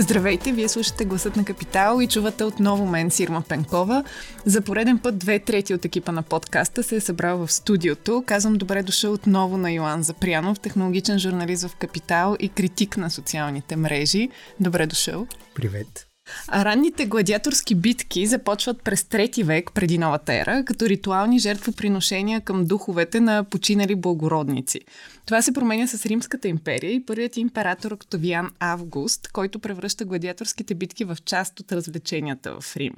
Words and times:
Здравейте, 0.00 0.52
вие 0.52 0.68
слушате 0.68 1.04
Гласът 1.04 1.36
на 1.36 1.44
Капитал 1.44 2.00
и 2.00 2.06
чувате 2.06 2.44
отново 2.44 2.86
мен, 2.86 3.10
Сирма 3.10 3.42
Пенкова. 3.48 4.04
За 4.44 4.60
пореден 4.60 4.98
път 4.98 5.18
две 5.18 5.38
трети 5.38 5.74
от 5.74 5.84
екипа 5.84 6.12
на 6.12 6.22
подкаста 6.22 6.82
се 6.82 6.96
е 6.96 7.00
събрал 7.00 7.38
в 7.38 7.52
студиото. 7.52 8.24
Казвам 8.26 8.54
добре 8.54 8.82
дошъл 8.82 9.12
отново 9.12 9.56
на 9.56 9.72
Йоан 9.72 10.02
Запрянов, 10.02 10.60
технологичен 10.60 11.18
журналист 11.18 11.68
в 11.68 11.76
Капитал 11.76 12.36
и 12.40 12.48
критик 12.48 12.96
на 12.96 13.10
социалните 13.10 13.76
мрежи. 13.76 14.28
Добре 14.60 14.86
дошъл. 14.86 15.26
Привет. 15.54 16.07
Ранните 16.52 17.06
гладиаторски 17.06 17.74
битки 17.74 18.26
започват 18.26 18.82
през 18.82 19.04
трети 19.04 19.42
век 19.42 19.70
преди 19.74 19.98
новата 19.98 20.34
ера, 20.34 20.64
като 20.64 20.88
ритуални 20.88 21.38
жертвоприношения 21.38 22.40
към 22.40 22.64
духовете 22.64 23.20
на 23.20 23.44
починали 23.44 23.94
благородници. 23.94 24.80
Това 25.26 25.42
се 25.42 25.52
променя 25.52 25.86
с 25.86 26.06
Римската 26.06 26.48
империя 26.48 26.92
и 26.92 27.06
първият 27.06 27.36
император 27.36 27.90
Октавиан 27.92 28.50
Август, 28.58 29.28
който 29.28 29.58
превръща 29.58 30.04
гладиаторските 30.04 30.74
битки 30.74 31.04
в 31.04 31.16
част 31.24 31.60
от 31.60 31.72
развлеченията 31.72 32.60
в 32.60 32.76
Рим. 32.76 32.94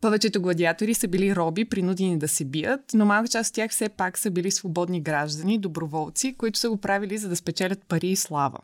Повечето 0.00 0.42
гладиатори 0.42 0.94
са 0.94 1.08
били 1.08 1.36
роби, 1.36 1.64
принудени 1.64 2.18
да 2.18 2.28
се 2.28 2.44
бият, 2.44 2.80
но 2.94 3.04
малка 3.04 3.28
част 3.28 3.50
от 3.50 3.54
тях 3.54 3.70
все 3.70 3.88
пак 3.88 4.18
са 4.18 4.30
били 4.30 4.50
свободни 4.50 5.00
граждани, 5.00 5.58
доброволци, 5.58 6.34
които 6.38 6.58
са 6.58 6.68
го 6.68 6.76
правили 6.76 7.18
за 7.18 7.28
да 7.28 7.36
спечелят 7.36 7.78
пари 7.88 8.08
и 8.08 8.16
слава. 8.16 8.58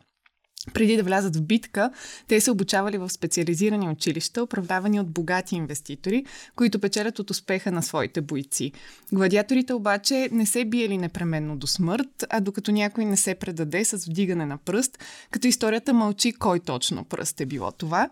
Преди 0.73 0.97
да 0.97 1.03
влязат 1.03 1.35
в 1.35 1.41
битка, 1.41 1.91
те 2.27 2.41
се 2.41 2.51
обучавали 2.51 2.97
в 2.97 3.09
специализирани 3.09 3.89
училища, 3.89 4.43
управлявани 4.43 4.99
от 4.99 5.09
богати 5.09 5.55
инвеститори, 5.55 6.25
които 6.55 6.79
печелят 6.79 7.19
от 7.19 7.29
успеха 7.29 7.71
на 7.71 7.83
своите 7.83 8.21
бойци. 8.21 8.71
Гладиаторите 9.13 9.73
обаче 9.73 10.29
не 10.31 10.45
се 10.45 10.65
биели 10.65 10.97
непременно 10.97 11.57
до 11.57 11.67
смърт, 11.67 12.25
а 12.29 12.39
докато 12.39 12.71
някой 12.71 13.05
не 13.05 13.17
се 13.17 13.35
предаде 13.35 13.85
с 13.85 14.05
вдигане 14.05 14.45
на 14.45 14.57
пръст, 14.57 14.99
като 15.31 15.47
историята 15.47 15.93
мълчи 15.93 16.33
кой 16.33 16.59
точно 16.59 17.03
пръст 17.03 17.41
е 17.41 17.45
било 17.45 17.71
това. 17.71 18.09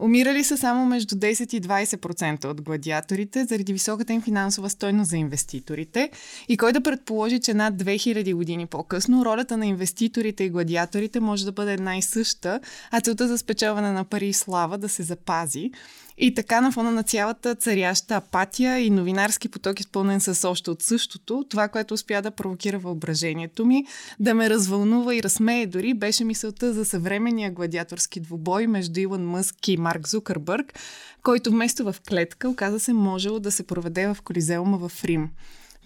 Умирали 0.00 0.44
са 0.44 0.58
само 0.58 0.86
между 0.86 1.16
10 1.16 1.54
и 1.54 1.60
20% 1.60 2.44
от 2.44 2.62
гладиаторите 2.62 3.44
заради 3.44 3.72
високата 3.72 4.12
им 4.12 4.22
финансова 4.22 4.70
стойност 4.70 5.10
за 5.10 5.16
инвеститорите. 5.16 6.10
И 6.48 6.56
кой 6.56 6.72
да 6.72 6.80
предположи, 6.80 7.40
че 7.40 7.54
над 7.54 7.74
2000 7.74 8.34
години 8.34 8.66
по-късно 8.66 9.24
ролята 9.24 9.56
на 9.56 9.66
инвеститорите 9.66 10.44
и 10.44 10.50
гладиаторите 10.50 11.20
може 11.20 11.44
да 11.44 11.52
бъде 11.52 11.72
една 11.72 11.96
и 11.96 12.02
съща, 12.02 12.60
а 12.90 13.00
целта 13.00 13.28
за 13.28 13.38
спечелване 13.38 13.92
на 13.92 14.04
пари 14.04 14.28
и 14.28 14.32
слава 14.32 14.78
да 14.78 14.88
се 14.88 15.02
запази. 15.02 15.70
И 16.22 16.34
така 16.34 16.60
на 16.60 16.72
фона 16.72 16.90
на 16.90 17.02
цялата 17.02 17.54
царяща 17.54 18.16
апатия 18.16 18.78
и 18.78 18.90
новинарски 18.90 19.48
поток, 19.48 19.80
изпълнен 19.80 20.20
с 20.20 20.48
още 20.48 20.70
от 20.70 20.82
същото, 20.82 21.44
това, 21.50 21.68
което 21.68 21.94
успя 21.94 22.22
да 22.22 22.30
провокира 22.30 22.78
въображението 22.78 23.66
ми, 23.66 23.84
да 24.18 24.34
ме 24.34 24.50
развълнува 24.50 25.14
и 25.14 25.22
разсмее 25.22 25.66
дори, 25.66 25.94
беше 25.94 26.24
мисълта 26.24 26.72
за 26.72 26.84
съвременния 26.84 27.50
гладиаторски 27.50 28.20
двубой 28.20 28.66
между 28.66 29.00
Илон 29.00 29.26
Мъск 29.26 29.68
и 29.68 29.76
Марк 29.76 30.08
Зукърбърг, 30.08 30.78
който 31.22 31.50
вместо 31.50 31.92
в 31.92 31.96
клетка, 32.08 32.48
оказа 32.48 32.80
се 32.80 32.92
можело 32.92 33.40
да 33.40 33.50
се 33.50 33.66
проведе 33.66 34.06
в 34.06 34.16
Колизеума 34.24 34.88
в 34.88 35.04
Рим. 35.04 35.30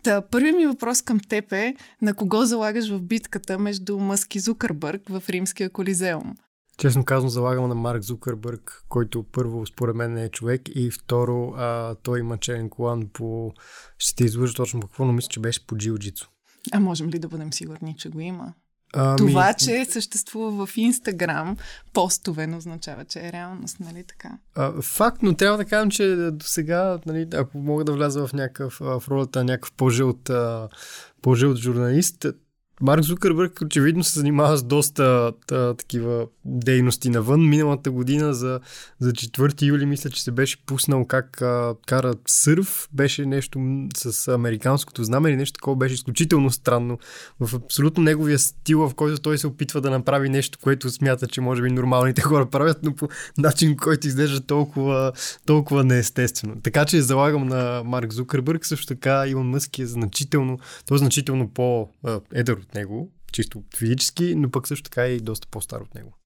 Та, 0.02 0.20
първият 0.20 0.56
ми 0.56 0.66
въпрос 0.66 1.02
към 1.02 1.20
теб 1.20 1.52
е 1.52 1.74
на 2.02 2.14
кого 2.14 2.44
залагаш 2.44 2.90
в 2.90 3.02
битката 3.02 3.58
между 3.58 3.98
Мъск 3.98 4.34
и 4.34 4.38
Зукърбърг 4.38 5.02
в 5.08 5.22
римския 5.28 5.70
Колизеум? 5.70 6.34
Честно 6.76 7.04
казвам, 7.04 7.30
залагам 7.30 7.68
на 7.68 7.74
Марк 7.74 8.02
Зукърбърг, 8.02 8.84
който 8.88 9.22
първо 9.32 9.66
според 9.66 9.96
мен 9.96 10.12
не 10.12 10.24
е 10.24 10.28
човек 10.28 10.62
и 10.74 10.90
второ 10.90 11.54
а, 11.56 11.94
той 11.94 12.20
има 12.20 12.38
черен 12.38 12.68
колан 12.70 13.08
по... 13.12 13.52
Ще 13.98 14.16
те 14.16 14.24
излъжа 14.24 14.54
точно 14.54 14.80
по 14.80 14.86
какво, 14.86 15.04
но 15.04 15.12
мисля, 15.12 15.28
че 15.28 15.40
беше 15.40 15.66
по 15.66 15.74
джиу-джитсу. 15.74 16.26
А 16.72 16.80
можем 16.80 17.10
ли 17.10 17.18
да 17.18 17.28
бъдем 17.28 17.52
сигурни, 17.52 17.96
че 17.98 18.08
го 18.08 18.20
има? 18.20 18.54
Ами... 18.96 19.16
Това, 19.16 19.54
че 19.54 19.84
съществува 19.84 20.66
в 20.66 20.76
Инстаграм 20.76 21.56
постове, 21.92 22.46
не 22.46 22.56
означава, 22.56 23.04
че 23.04 23.18
е 23.18 23.32
реалност, 23.32 23.80
нали 23.80 24.04
така? 24.04 24.38
А, 24.54 24.82
факт, 24.82 25.22
но 25.22 25.34
трябва 25.34 25.58
да 25.58 25.64
кажем, 25.64 25.90
че 25.90 26.16
до 26.32 26.44
сега, 26.44 26.98
нали, 27.06 27.28
ако 27.34 27.58
мога 27.58 27.84
да 27.84 27.92
вляза 27.92 28.26
в 28.26 28.32
някакъв, 28.32 28.78
в 28.80 29.02
ролята 29.08 29.38
на 29.38 29.44
някакъв 29.44 29.72
по-жълт, 29.72 30.30
по-жълт 31.22 31.56
журналист, 31.56 32.26
Марк 32.84 33.02
Зукърбърг 33.02 33.60
очевидно 33.64 34.04
се 34.04 34.18
занимава 34.18 34.56
с 34.56 34.62
доста 34.62 35.32
та, 35.46 35.74
такива 35.74 36.26
дейности 36.44 37.10
навън. 37.10 37.48
Миналата 37.48 37.90
година 37.90 38.34
за, 38.34 38.60
за 38.98 39.12
4 39.12 39.62
юли 39.62 39.86
мисля, 39.86 40.10
че 40.10 40.22
се 40.22 40.30
беше 40.30 40.66
пуснал 40.66 41.04
как 41.04 41.42
а, 41.42 41.74
кара 41.86 42.14
сърф. 42.26 42.88
Беше 42.92 43.26
нещо 43.26 43.86
с 43.96 44.28
американското 44.28 45.04
знаме 45.04 45.28
или 45.28 45.36
нещо 45.36 45.52
такова. 45.52 45.76
Беше 45.76 45.94
изключително 45.94 46.50
странно. 46.50 46.98
В 47.40 47.54
абсолютно 47.54 48.02
неговия 48.02 48.38
стил, 48.38 48.88
в 48.88 48.94
който 48.94 49.22
той 49.22 49.38
се 49.38 49.46
опитва 49.46 49.80
да 49.80 49.90
направи 49.90 50.28
нещо, 50.28 50.58
което 50.62 50.90
смята, 50.90 51.26
че 51.26 51.40
може 51.40 51.62
би 51.62 51.70
нормалните 51.70 52.22
хора 52.22 52.46
правят, 52.46 52.78
но 52.82 52.94
по 52.94 53.08
начин, 53.38 53.76
който 53.76 54.06
изглежда 54.06 54.40
толкова, 54.40 55.12
толкова 55.46 55.84
неестествено. 55.84 56.56
Така 56.62 56.84
че 56.84 57.02
залагам 57.02 57.46
на 57.46 57.82
Марк 57.84 58.12
Зукърбърг. 58.12 58.66
Също 58.66 58.86
така 58.86 59.24
Илон 59.28 59.48
Мъск 59.48 59.78
е 59.78 59.86
значително, 59.86 60.58
той 60.86 60.94
е 60.94 60.98
значително 60.98 61.48
по-едър 61.48 62.56
от 62.56 62.73
него, 62.74 63.12
чисто 63.32 63.62
физически, 63.76 64.34
но 64.34 64.50
пък 64.50 64.68
също 64.68 64.90
така 64.90 65.06
и 65.06 65.20
доста 65.20 65.48
по-стар 65.48 65.80
от 65.80 65.94
него. 65.94 66.18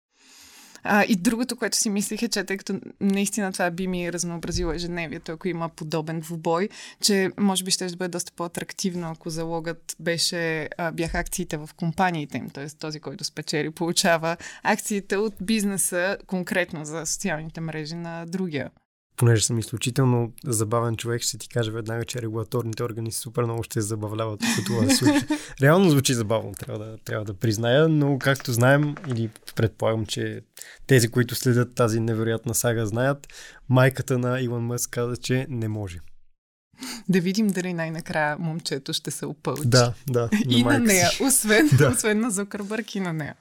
А, 0.82 1.04
и 1.04 1.16
другото, 1.16 1.56
което 1.56 1.76
си 1.76 1.90
мислих 1.90 2.22
е, 2.22 2.28
че 2.28 2.44
тъй 2.44 2.56
като 2.56 2.80
наистина 3.00 3.52
това 3.52 3.70
би 3.70 3.86
ми 3.86 4.12
разнообразило 4.12 4.72
ежедневието, 4.72 5.32
ако 5.32 5.48
има 5.48 5.68
подобен 5.68 6.20
двубой, 6.20 6.68
че 7.00 7.30
може 7.38 7.64
би 7.64 7.70
ще 7.70 7.96
бъде 7.96 8.08
доста 8.08 8.32
по-атрактивно, 8.32 9.10
ако 9.10 9.30
залогът 9.30 9.96
беше, 10.00 10.68
а, 10.78 10.92
бяха 10.92 11.18
акциите 11.18 11.56
в 11.56 11.70
компаниите 11.76 12.38
им, 12.38 12.50
т.е. 12.50 12.66
този, 12.68 13.00
който 13.00 13.24
спечели, 13.24 13.70
получава 13.70 14.36
акциите 14.62 15.16
от 15.16 15.34
бизнеса 15.42 16.16
конкретно 16.26 16.84
за 16.84 17.06
социалните 17.06 17.60
мрежи 17.60 17.94
на 17.94 18.26
другия 18.26 18.70
понеже 19.18 19.44
съм 19.44 19.58
изключително 19.58 20.32
забавен 20.44 20.96
човек, 20.96 21.22
ще 21.22 21.38
ти 21.38 21.48
кажа 21.48 21.72
веднага, 21.72 22.04
че 22.04 22.22
регулаторните 22.22 22.82
органи 22.82 23.12
супер 23.12 23.44
много 23.44 23.62
ще 23.62 23.82
се 23.82 23.88
забавляват, 23.88 24.40
ако 24.42 24.64
това 24.66 24.88
се 24.88 24.96
случи. 24.96 25.26
Реално 25.62 25.90
звучи 25.90 26.14
забавно, 26.14 26.52
трябва 26.52 26.84
да, 26.84 26.98
трябва 26.98 27.24
да 27.24 27.34
призная, 27.34 27.88
но 27.88 28.18
както 28.18 28.52
знаем, 28.52 28.94
или 29.08 29.30
предполагам, 29.56 30.06
че 30.06 30.40
тези, 30.86 31.08
които 31.08 31.34
следят 31.34 31.74
тази 31.74 32.00
невероятна 32.00 32.54
сага, 32.54 32.86
знаят, 32.86 33.26
майката 33.68 34.18
на 34.18 34.40
Илон 34.40 34.66
Мъск 34.66 34.90
каза, 34.90 35.16
че 35.16 35.46
не 35.48 35.68
може. 35.68 35.98
Да 37.08 37.20
видим 37.20 37.46
дали 37.46 37.72
най-накрая 37.74 38.36
момчето 38.38 38.92
ще 38.92 39.10
се 39.10 39.26
опълчи. 39.26 39.68
Да, 39.68 39.92
да. 40.10 40.30
и 40.48 40.64
на 40.64 40.78
нея, 40.78 41.10
освен, 41.20 41.70
да. 41.78 41.88
освен 41.88 42.20
на 42.20 42.30
Зукърбърг 42.30 42.94
и 42.94 43.00
на 43.00 43.12
нея. 43.12 43.34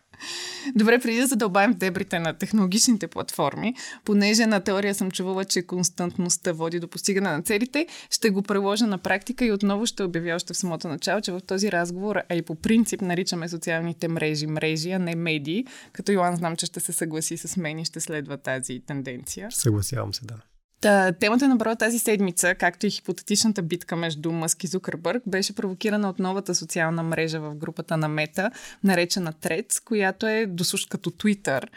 Добре, 0.75 0.99
преди 0.99 1.19
да 1.19 1.27
задълбаем 1.27 1.73
в 1.73 1.77
дебрите 1.77 2.19
на 2.19 2.33
технологичните 2.33 3.07
платформи, 3.07 3.75
понеже 4.05 4.45
на 4.45 4.59
теория 4.59 4.95
съм 4.95 5.11
чувала, 5.11 5.45
че 5.45 5.61
константността 5.61 6.51
води 6.51 6.79
до 6.79 6.87
постигане 6.87 7.29
на 7.29 7.41
целите, 7.41 7.87
ще 8.11 8.29
го 8.29 8.41
приложа 8.41 8.87
на 8.87 8.97
практика 8.97 9.45
и 9.45 9.51
отново 9.51 9.85
ще 9.85 10.03
обявя 10.03 10.35
още 10.35 10.53
в 10.53 10.57
самото 10.57 10.87
начало, 10.87 11.21
че 11.21 11.31
в 11.31 11.41
този 11.47 11.71
разговор, 11.71 12.15
а 12.29 12.35
и 12.35 12.41
по 12.41 12.55
принцип 12.55 13.01
наричаме 13.01 13.49
социалните 13.49 14.07
мрежи 14.07 14.47
мрежи, 14.47 14.91
а 14.91 14.99
не 14.99 15.15
медии, 15.15 15.65
като 15.93 16.11
Йоан 16.11 16.35
знам, 16.35 16.55
че 16.55 16.65
ще 16.65 16.79
се 16.79 16.93
съгласи 16.93 17.37
с 17.37 17.57
мен 17.57 17.79
и 17.79 17.85
ще 17.85 17.99
следва 17.99 18.37
тази 18.37 18.79
тенденция. 18.79 19.47
Съгласявам 19.51 20.13
се, 20.13 20.25
да. 20.25 20.35
Та, 20.81 21.11
темата 21.11 21.47
на 21.47 21.55
броя 21.55 21.75
тази 21.75 21.99
седмица, 21.99 22.55
както 22.55 22.85
и 22.85 22.91
хипотетичната 22.91 23.61
битка 23.61 23.95
между 23.95 24.31
Мъск 24.31 24.63
и 24.63 24.67
Зукърбърг, 24.67 25.23
беше 25.25 25.55
провокирана 25.55 26.09
от 26.09 26.19
новата 26.19 26.55
социална 26.55 27.03
мрежа 27.03 27.39
в 27.39 27.55
групата 27.55 27.97
на 27.97 28.07
Мета, 28.07 28.51
наречена 28.83 29.33
Трец, 29.33 29.79
която 29.79 30.27
е 30.27 30.45
досущ 30.45 30.89
като 30.89 31.09
Twitter. 31.09 31.67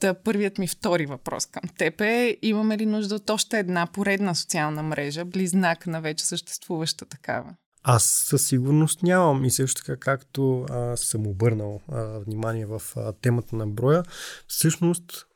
Та, 0.00 0.14
първият 0.14 0.58
ми 0.58 0.68
втори 0.68 1.06
въпрос 1.06 1.46
към 1.46 1.62
теб 1.78 2.00
е, 2.00 2.36
имаме 2.42 2.78
ли 2.78 2.86
нужда 2.86 3.14
от 3.14 3.30
още 3.30 3.58
една 3.58 3.86
поредна 3.86 4.34
социална 4.34 4.82
мрежа, 4.82 5.24
близнак 5.24 5.86
на 5.86 6.00
вече 6.00 6.26
съществуваща 6.26 7.04
такава? 7.04 7.54
Аз 7.82 8.04
със 8.04 8.46
сигурност 8.46 9.02
нямам 9.02 9.44
и 9.44 9.50
също 9.50 9.82
така 9.84 9.96
както 9.96 10.66
а, 10.70 10.96
съм 10.96 11.26
обърнал 11.26 11.80
а, 11.92 12.02
внимание 12.02 12.66
в 12.66 12.82
а, 12.96 13.12
темата 13.12 13.56
на 13.56 13.66
броя, 13.66 14.02
всъщност 14.48 15.27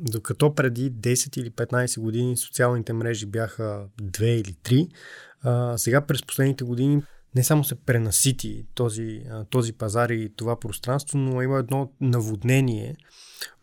докато 0.00 0.54
преди 0.54 0.92
10 0.92 1.38
или 1.38 1.50
15 1.50 2.00
години 2.00 2.36
социалните 2.36 2.92
мрежи 2.92 3.26
бяха 3.26 3.86
2 4.02 4.24
или 4.24 4.52
3, 4.52 4.88
а, 5.42 5.78
сега 5.78 6.00
през 6.00 6.26
последните 6.26 6.64
години 6.64 7.02
не 7.34 7.44
само 7.44 7.64
се 7.64 7.74
пренасити 7.74 8.66
този, 8.74 9.22
този 9.50 9.72
пазар 9.72 10.10
и 10.10 10.32
това 10.36 10.60
пространство, 10.60 11.18
но 11.18 11.42
има 11.42 11.58
едно 11.58 11.92
наводнение 12.00 12.96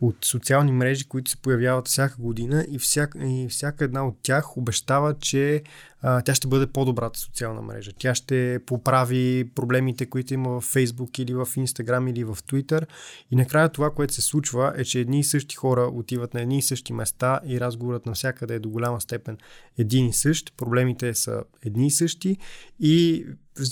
от 0.01 0.15
социални 0.25 0.71
мрежи, 0.71 1.07
които 1.07 1.31
се 1.31 1.37
появяват 1.37 1.87
всяка 1.87 2.15
година 2.19 2.65
и 2.69 2.79
всяка, 2.79 3.27
и 3.27 3.47
всяка 3.49 3.85
една 3.85 4.07
от 4.07 4.17
тях 4.23 4.57
обещава, 4.57 5.15
че 5.19 5.63
а, 6.01 6.21
тя 6.21 6.35
ще 6.35 6.47
бъде 6.47 6.67
по-добрата 6.67 7.19
социална 7.19 7.61
мрежа. 7.61 7.91
Тя 7.99 8.15
ще 8.15 8.59
поправи 8.65 9.49
проблемите, 9.55 10.05
които 10.05 10.33
има 10.33 10.61
в 10.61 10.73
Facebook 10.73 11.19
или 11.19 11.33
в 11.33 11.45
Instagram 11.45 12.09
или 12.09 12.23
в 12.23 12.35
Twitter. 12.35 12.85
И 13.31 13.35
накрая 13.35 13.69
това, 13.69 13.89
което 13.91 14.13
се 14.13 14.21
случва 14.21 14.73
е, 14.77 14.83
че 14.83 14.99
едни 14.99 15.19
и 15.19 15.23
същи 15.23 15.55
хора 15.55 15.81
отиват 15.81 16.33
на 16.33 16.41
едни 16.41 16.57
и 16.57 16.61
същи 16.61 16.93
места 16.93 17.39
и 17.45 17.59
разговорът 17.59 18.05
навсякъде 18.05 18.55
е 18.55 18.59
до 18.59 18.69
голяма 18.69 19.01
степен 19.01 19.37
един 19.77 20.07
и 20.07 20.13
същ. 20.13 20.53
Проблемите 20.57 21.13
са 21.13 21.43
едни 21.65 21.87
и 21.87 21.91
същи 21.91 22.37
и 22.79 23.25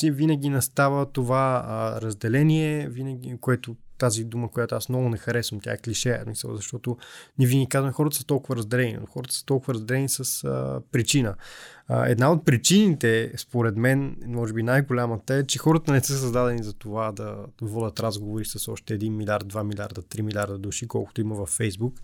винаги 0.03 0.49
настава 0.49 1.05
това 1.05 1.65
а, 1.67 2.01
разделение, 2.01 2.89
винаги, 2.89 3.37
което 3.41 3.75
тази 3.99 4.23
дума, 4.23 4.51
която 4.51 4.75
аз 4.75 4.89
много 4.89 5.09
не 5.09 5.17
харесвам, 5.17 5.59
тя 5.59 5.71
е 5.71 5.77
клише, 5.77 6.23
защото 6.43 6.97
ние 7.37 7.47
винаги 7.47 7.69
казваме, 7.69 7.93
хората 7.93 8.15
са 8.15 8.25
толкова 8.25 8.55
разделени, 8.55 8.97
но 9.01 9.05
хората 9.05 9.33
са 9.33 9.45
толкова 9.45 9.73
разделени 9.73 10.09
с 10.09 10.43
а, 10.43 10.81
причина. 10.91 11.35
А, 11.87 12.05
една 12.09 12.31
от 12.31 12.45
причините, 12.45 13.33
според 13.37 13.77
мен, 13.77 14.17
може 14.27 14.53
би 14.53 14.63
най-голямата 14.63 15.35
е, 15.35 15.47
че 15.47 15.59
хората 15.59 15.91
не 15.91 16.03
са 16.03 16.17
създадени 16.17 16.63
за 16.63 16.73
това 16.73 17.11
да 17.11 17.35
водят 17.61 17.99
разговори 17.99 18.45
с 18.45 18.71
още 18.71 18.99
1 18.99 19.09
милиард, 19.09 19.53
2 19.53 19.63
милиарда, 19.63 20.01
3 20.01 20.21
милиарда 20.21 20.57
души, 20.57 20.87
колкото 20.87 21.21
има 21.21 21.35
във 21.35 21.49
Фейсбук. 21.49 21.99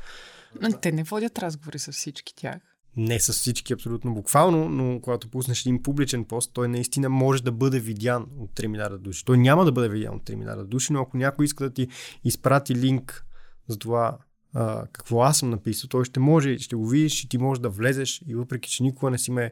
Те 0.82 0.92
не 0.92 1.04
водят 1.04 1.40
разговори 1.40 1.80
с 1.80 1.92
всички 1.92 2.36
тях 2.36 2.75
не 2.98 3.20
с 3.20 3.34
всички 3.34 3.74
абсолютно 3.74 4.14
буквално, 4.14 4.70
но 4.70 5.02
когато 5.02 5.30
пуснеш 5.30 5.62
един 5.62 5.84
публичен 5.84 6.26
пост, 6.26 6.52
той 6.54 6.68
наистина 6.68 7.10
може 7.10 7.44
да 7.44 7.52
бъде 7.52 7.80
видян 7.80 8.28
от 8.40 8.52
3 8.52 8.68
милиарда 8.68 8.98
души. 8.98 9.26
Той 9.26 9.38
няма 9.38 9.66
да 9.66 9.72
бъде 9.72 9.90
видян 9.90 10.16
от 10.16 10.24
3 10.24 10.36
милиарда 10.36 10.66
души, 10.66 10.94
но 10.94 11.02
ако 11.02 11.18
някой 11.18 11.46
иска 11.46 11.64
да 11.64 11.74
ти 11.74 11.88
изпрати 12.24 12.76
линк 12.76 13.26
за 13.68 13.78
това 13.78 14.18
а, 14.54 14.86
какво 14.92 15.22
аз 15.22 15.38
съм 15.38 15.50
написал, 15.50 15.88
той 15.88 16.06
ще 16.06 16.20
може, 16.20 16.58
ще 16.58 16.76
го 16.76 16.88
видиш 16.88 17.24
и 17.24 17.30
ти 17.30 17.38
можеш 17.38 17.62
да 17.62 17.70
влезеш 17.70 18.22
и 18.28 18.36
въпреки, 18.36 18.70
че 18.70 18.84
никога 18.84 19.12
не 19.12 19.18
си 19.18 19.32
ме 19.32 19.52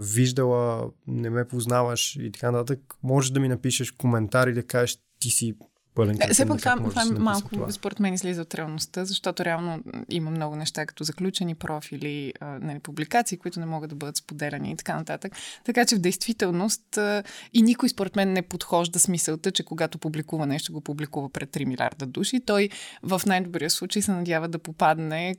виждала, 0.00 0.90
не 1.06 1.30
ме 1.30 1.48
познаваш 1.48 2.16
и 2.16 2.32
така 2.32 2.50
нататък, 2.50 2.94
можеш 3.02 3.30
да 3.30 3.40
ми 3.40 3.48
напишеш 3.48 3.90
коментар 3.90 4.46
и 4.46 4.52
да 4.52 4.66
кажеш 4.66 4.98
ти 5.18 5.30
си 5.30 5.54
пълен 5.96 6.18
е, 6.20 6.32
Все 6.32 6.46
пак 6.46 6.58
това, 6.58 6.76
това 6.76 7.02
е 7.02 7.04
малко, 7.04 7.48
това. 7.48 7.72
според 7.72 8.00
мен, 8.00 8.14
излиза 8.14 8.42
от 8.42 8.54
реалността, 8.54 9.04
защото 9.04 9.44
реално 9.44 9.82
има 10.08 10.30
много 10.30 10.56
неща, 10.56 10.86
като 10.86 11.04
заключени 11.04 11.54
профили, 11.54 12.32
а, 12.40 12.58
нали, 12.58 12.78
публикации, 12.78 13.38
които 13.38 13.60
не 13.60 13.66
могат 13.66 13.90
да 13.90 13.96
бъдат 13.96 14.16
споделяни 14.16 14.70
и 14.70 14.76
така 14.76 14.96
нататък. 14.96 15.32
Така 15.64 15.86
че 15.86 15.96
в 15.96 15.98
действителност 15.98 16.96
а, 16.96 17.22
и 17.52 17.62
никой, 17.62 17.88
според 17.88 18.16
мен, 18.16 18.32
не 18.32 18.42
подхожда 18.42 18.98
смисълта, 18.98 19.50
че 19.50 19.62
когато 19.62 19.98
публикува 19.98 20.46
нещо, 20.46 20.72
го 20.72 20.80
публикува 20.80 21.28
пред 21.30 21.50
3 21.50 21.64
милиарда 21.64 22.06
души. 22.06 22.40
Той 22.46 22.68
в 23.02 23.22
най-добрия 23.26 23.70
случай 23.70 24.02
се 24.02 24.12
надява 24.12 24.48
да 24.48 24.58
попадне 24.58 25.36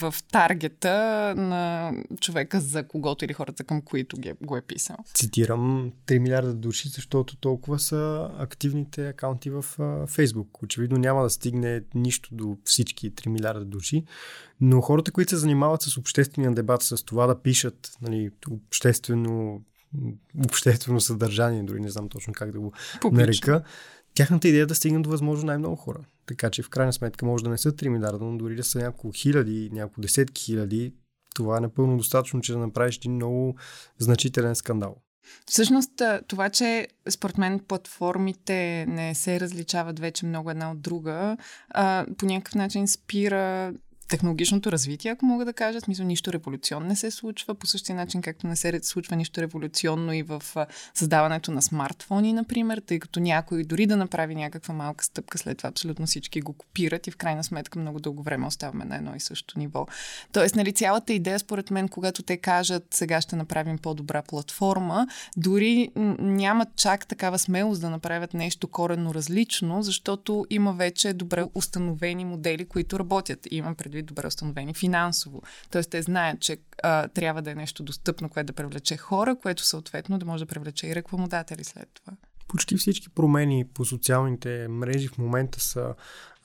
в 0.00 0.14
таргета 0.32 1.34
на 1.36 1.92
човека, 2.20 2.60
за 2.60 2.88
когото 2.88 3.24
или 3.24 3.32
хората, 3.32 3.64
към 3.64 3.82
които 3.82 4.16
го 4.42 4.56
е 4.56 4.62
писал. 4.62 4.96
Цитирам 5.14 5.92
3 6.06 6.18
милиарда 6.18 6.54
души, 6.54 6.88
защото 6.88 7.36
толкова 7.36 7.78
са 7.78 8.30
активните 8.38 9.08
акаунти 9.08 9.50
в 9.50 9.64
Фейсбук. 10.06 10.62
Очевидно 10.62 10.98
няма 10.98 11.22
да 11.22 11.30
стигне 11.30 11.82
нищо 11.94 12.28
до 12.32 12.56
всички 12.64 13.12
3 13.12 13.28
милиарда 13.28 13.64
души, 13.64 14.04
но 14.60 14.80
хората, 14.80 15.12
които 15.12 15.30
се 15.30 15.36
занимават 15.36 15.82
с 15.82 15.96
обществения 15.96 16.52
дебат, 16.52 16.82
с 16.82 17.04
това 17.04 17.26
да 17.26 17.42
пишат 17.42 17.96
нали, 18.02 18.30
обществено, 18.50 19.62
обществено 20.46 21.00
съдържание, 21.00 21.62
дори 21.62 21.80
не 21.80 21.90
знам 21.90 22.08
точно 22.08 22.32
как 22.32 22.52
да 22.52 22.60
го 22.60 22.72
Публично. 23.00 23.26
нарека, 23.26 23.62
тяхната 24.14 24.48
идея 24.48 24.62
е 24.62 24.66
да 24.66 24.74
стигне 24.74 25.00
до 25.00 25.10
възможно 25.10 25.46
най-много 25.46 25.76
хора. 25.76 25.98
Така 26.26 26.50
че 26.50 26.62
в 26.62 26.68
крайна 26.68 26.92
сметка 26.92 27.26
може 27.26 27.44
да 27.44 27.50
не 27.50 27.58
са 27.58 27.72
3 27.72 27.88
милиарда, 27.88 28.24
но 28.24 28.38
дори 28.38 28.56
да 28.56 28.64
са 28.64 28.78
няколко 28.78 29.12
хиляди, 29.16 29.70
няколко 29.72 30.00
десетки 30.00 30.42
хиляди, 30.42 30.94
това 31.34 31.56
е 31.56 31.60
напълно 31.60 31.96
достатъчно, 31.96 32.40
че 32.40 32.52
да 32.52 32.58
направиш 32.58 32.96
един 32.96 33.12
много 33.12 33.56
значителен 33.98 34.54
скандал. 34.54 34.96
Всъщност, 35.46 36.02
това, 36.28 36.50
че 36.50 36.88
според 37.08 37.38
мен 37.38 37.60
платформите 37.68 38.86
не 38.88 39.14
се 39.14 39.40
различават 39.40 39.98
вече 39.98 40.26
много 40.26 40.50
една 40.50 40.70
от 40.70 40.82
друга, 40.82 41.36
по 42.18 42.26
някакъв 42.26 42.54
начин 42.54 42.88
спира 42.88 43.72
технологичното 44.08 44.72
развитие, 44.72 45.10
ако 45.10 45.26
мога 45.26 45.44
да 45.44 45.52
кажа. 45.52 45.80
Смисъл, 45.80 46.06
нищо 46.06 46.32
революционно 46.32 46.86
не 46.86 46.96
се 46.96 47.10
случва, 47.10 47.54
по 47.54 47.66
същия 47.66 47.96
начин, 47.96 48.22
както 48.22 48.46
не 48.46 48.56
се 48.56 48.80
случва 48.82 49.16
нищо 49.16 49.40
революционно 49.40 50.12
и 50.12 50.22
в 50.22 50.42
създаването 50.94 51.52
на 51.52 51.62
смартфони, 51.62 52.32
например, 52.32 52.82
тъй 52.86 52.98
като 52.98 53.20
някой 53.20 53.64
дори 53.64 53.86
да 53.86 53.96
направи 53.96 54.34
някаква 54.34 54.74
малка 54.74 55.04
стъпка, 55.04 55.38
след 55.38 55.58
това 55.58 55.68
абсолютно 55.68 56.06
всички 56.06 56.40
го 56.40 56.52
копират 56.52 57.06
и 57.06 57.10
в 57.10 57.16
крайна 57.16 57.44
сметка 57.44 57.78
много 57.78 58.00
дълго 58.00 58.22
време 58.22 58.46
оставаме 58.46 58.84
на 58.84 58.96
едно 58.96 59.14
и 59.16 59.20
също 59.20 59.58
ниво. 59.58 59.86
Тоест, 60.32 60.56
нали, 60.56 60.72
цялата 60.72 61.12
идея, 61.12 61.38
според 61.38 61.70
мен, 61.70 61.88
когато 61.88 62.22
те 62.22 62.36
кажат 62.36 62.86
сега 62.90 63.20
ще 63.20 63.36
направим 63.36 63.78
по-добра 63.78 64.22
платформа, 64.22 65.06
дори 65.36 65.90
нямат 66.18 66.68
чак 66.76 67.06
такава 67.06 67.38
смелост 67.38 67.80
да 67.80 67.90
направят 67.90 68.34
нещо 68.34 68.68
коренно 68.68 69.14
различно, 69.14 69.82
защото 69.82 70.46
има 70.50 70.72
вече 70.72 71.12
добре 71.12 71.44
установени 71.54 72.24
модели, 72.24 72.64
които 72.64 72.98
работят. 72.98 73.48
Има 73.50 73.74
предвид 73.94 74.06
добре 74.06 74.26
установени 74.26 74.74
финансово. 74.74 75.42
Тоест 75.70 75.90
те 75.90 76.02
знаят, 76.02 76.40
че 76.40 76.58
а, 76.82 77.08
трябва 77.08 77.42
да 77.42 77.50
е 77.50 77.54
нещо 77.54 77.82
достъпно, 77.82 78.28
което 78.28 78.46
да 78.46 78.52
привлече 78.52 78.96
хора, 78.96 79.36
което 79.42 79.64
съответно 79.64 80.18
да 80.18 80.26
може 80.26 80.44
да 80.44 80.48
привлече 80.48 80.86
и 80.86 80.94
рекламодатели 80.94 81.64
след 81.64 81.88
това. 81.94 82.12
Почти 82.48 82.76
всички 82.76 83.08
промени 83.08 83.64
по 83.74 83.84
социалните 83.84 84.68
мрежи 84.68 85.08
в 85.08 85.18
момента 85.18 85.60
са 85.60 85.94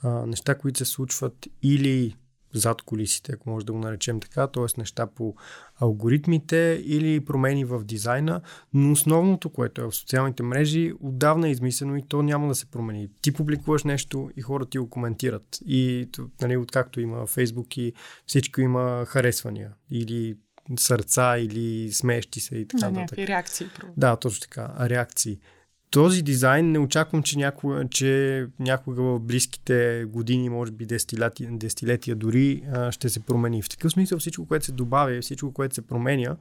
а, 0.03 0.09
неща, 0.09 0.55
които 0.55 0.77
се 0.77 0.85
случват 0.85 1.47
или 1.63 2.15
зад 2.53 2.81
колисите, 2.81 3.31
ако 3.31 3.49
може 3.49 3.65
да 3.65 3.73
го 3.73 3.79
наречем 3.79 4.19
така, 4.19 4.47
т.е. 4.47 4.65
неща 4.77 5.07
по 5.07 5.35
алгоритмите 5.79 6.81
или 6.85 7.25
промени 7.25 7.65
в 7.65 7.83
дизайна, 7.83 8.41
но 8.73 8.91
основното, 8.91 9.49
което 9.49 9.81
е 9.81 9.85
в 9.85 9.95
социалните 9.95 10.43
мрежи, 10.43 10.93
отдавна 10.99 11.47
е 11.47 11.51
измислено 11.51 11.97
и 11.97 12.07
то 12.07 12.21
няма 12.21 12.47
да 12.47 12.55
се 12.55 12.65
промени. 12.65 13.09
Ти 13.21 13.31
публикуваш 13.31 13.83
нещо 13.83 14.29
и 14.37 14.41
хората 14.41 14.69
ти 14.69 14.77
го 14.77 14.89
коментират. 14.89 15.59
И 15.65 16.09
нали, 16.41 16.57
откакто 16.57 17.01
има 17.01 17.25
Фейсбук 17.25 17.77
и 17.77 17.93
всичко 18.25 18.61
има 18.61 19.05
харесвания 19.07 19.71
или 19.91 20.37
сърца 20.79 21.37
или 21.37 21.91
смеещи 21.91 22.39
се 22.39 22.55
и 22.55 22.67
така 22.67 22.89
нататък. 22.89 23.15
Да, 23.15 23.27
реакции. 23.27 23.67
Да, 23.97 24.15
точно 24.15 24.41
така. 24.41 24.73
Реакции 24.79 25.39
този 25.91 26.21
дизайн 26.21 26.71
не 26.71 26.79
очаквам, 26.79 27.23
че 27.23 27.37
някога, 27.37 27.87
че 27.91 28.45
някога 28.59 29.01
в 29.01 29.19
близките 29.19 30.05
години, 30.07 30.49
може 30.49 30.71
би 30.71 30.85
десетилетия, 31.39 32.15
дори, 32.15 32.63
ще 32.91 33.09
се 33.09 33.19
промени. 33.19 33.61
В 33.61 33.69
такъв 33.69 33.91
смисъл 33.91 34.19
всичко, 34.19 34.47
което 34.47 34.65
се 34.65 34.71
добавя, 34.71 35.21
всичко, 35.21 35.53
което 35.53 35.75
се 35.75 35.87
променя 35.87 36.37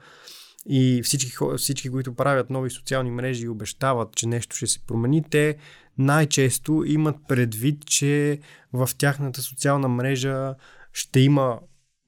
и 0.66 1.02
всички, 1.04 1.32
всички, 1.56 1.90
които 1.90 2.14
правят 2.14 2.50
нови 2.50 2.70
социални 2.70 3.10
мрежи 3.10 3.44
и 3.44 3.48
обещават, 3.48 4.16
че 4.16 4.26
нещо 4.26 4.56
ще 4.56 4.66
се 4.66 4.86
промени, 4.86 5.24
те 5.30 5.56
най-често 5.98 6.84
имат 6.86 7.16
предвид, 7.28 7.86
че 7.86 8.38
в 8.72 8.90
тяхната 8.98 9.42
социална 9.42 9.88
мрежа 9.88 10.54
ще 10.92 11.20
има, 11.20 11.60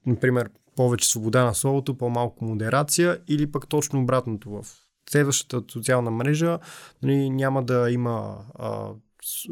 например, 0.07 0.51
повече 0.77 1.09
свобода 1.09 1.45
на 1.45 1.55
словото, 1.55 1.99
по-малко 1.99 2.45
модерация 2.45 3.19
или 3.29 3.51
пък 3.51 3.69
точно 3.69 4.01
обратното 4.01 4.51
в 4.51 4.67
следващата 5.11 5.73
социална 5.73 6.11
мрежа 6.11 6.59
нали, 7.03 7.31
няма 7.31 7.63
да 7.63 7.91
има 7.91 8.37
а, 8.55 8.89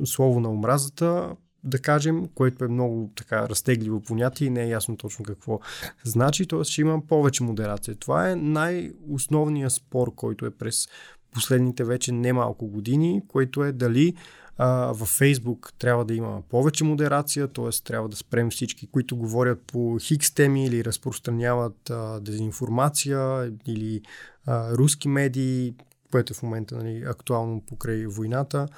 слово 0.04 0.40
на 0.40 0.50
омразата, 0.50 1.36
да 1.64 1.78
кажем, 1.78 2.28
което 2.34 2.64
е 2.64 2.68
много 2.68 3.10
така 3.16 3.48
разтегливо 3.48 4.00
понятие 4.00 4.46
и 4.46 4.50
не 4.50 4.62
е 4.62 4.68
ясно 4.68 4.96
точно 4.96 5.24
какво 5.24 5.60
значи, 6.04 6.46
т.е. 6.46 6.64
ще 6.64 6.80
има 6.80 7.06
повече 7.06 7.42
модерация. 7.42 7.94
Това 7.94 8.30
е 8.30 8.36
най-основният 8.36 9.72
спор, 9.72 10.14
който 10.14 10.46
е 10.46 10.50
през 10.50 10.88
последните 11.30 11.84
вече 11.84 12.12
немалко 12.12 12.66
години, 12.66 13.22
което 13.28 13.64
е 13.64 13.72
дали 13.72 14.14
а, 14.58 14.92
във 14.92 15.08
Фейсбук 15.08 15.72
трябва 15.78 16.04
да 16.04 16.14
има 16.14 16.42
повече 16.48 16.84
модерация, 16.84 17.48
т.е. 17.48 17.84
трябва 17.84 18.08
да 18.08 18.16
спрем 18.16 18.50
всички, 18.50 18.86
които 18.86 19.16
говорят 19.16 19.62
по 19.66 19.98
хикс 20.00 20.34
теми 20.34 20.66
или 20.66 20.84
разпространяват 20.84 21.90
а, 21.90 22.20
дезинформация 22.20 23.52
или 23.66 24.02
руски 24.48 25.08
медии, 25.08 25.74
което 26.10 26.32
е 26.32 26.34
в 26.34 26.42
момента 26.42 26.76
нали, 26.76 27.04
актуално 27.06 27.60
покрай 27.60 28.06
войната. 28.06 28.68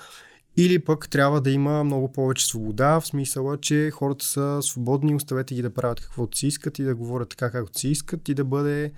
Или 0.57 0.79
пък 0.79 1.11
трябва 1.11 1.41
да 1.41 1.51
има 1.51 1.85
много 1.85 2.13
повече 2.13 2.47
свобода, 2.47 3.01
в 3.01 3.07
смисъла, 3.07 3.57
че 3.57 3.91
хората 3.91 4.25
са 4.25 4.59
свободни, 4.63 5.15
оставете 5.15 5.55
ги 5.55 5.63
да 5.63 5.75
правят 5.75 6.01
каквото 6.01 6.39
си 6.39 6.47
искат 6.47 6.79
и 6.79 6.83
да 6.83 6.95
говорят 6.95 7.29
така, 7.29 7.51
както 7.51 7.79
си 7.79 7.89
искат 7.89 8.29
и 8.29 8.35
да 8.35 8.45
бъде 8.45 8.93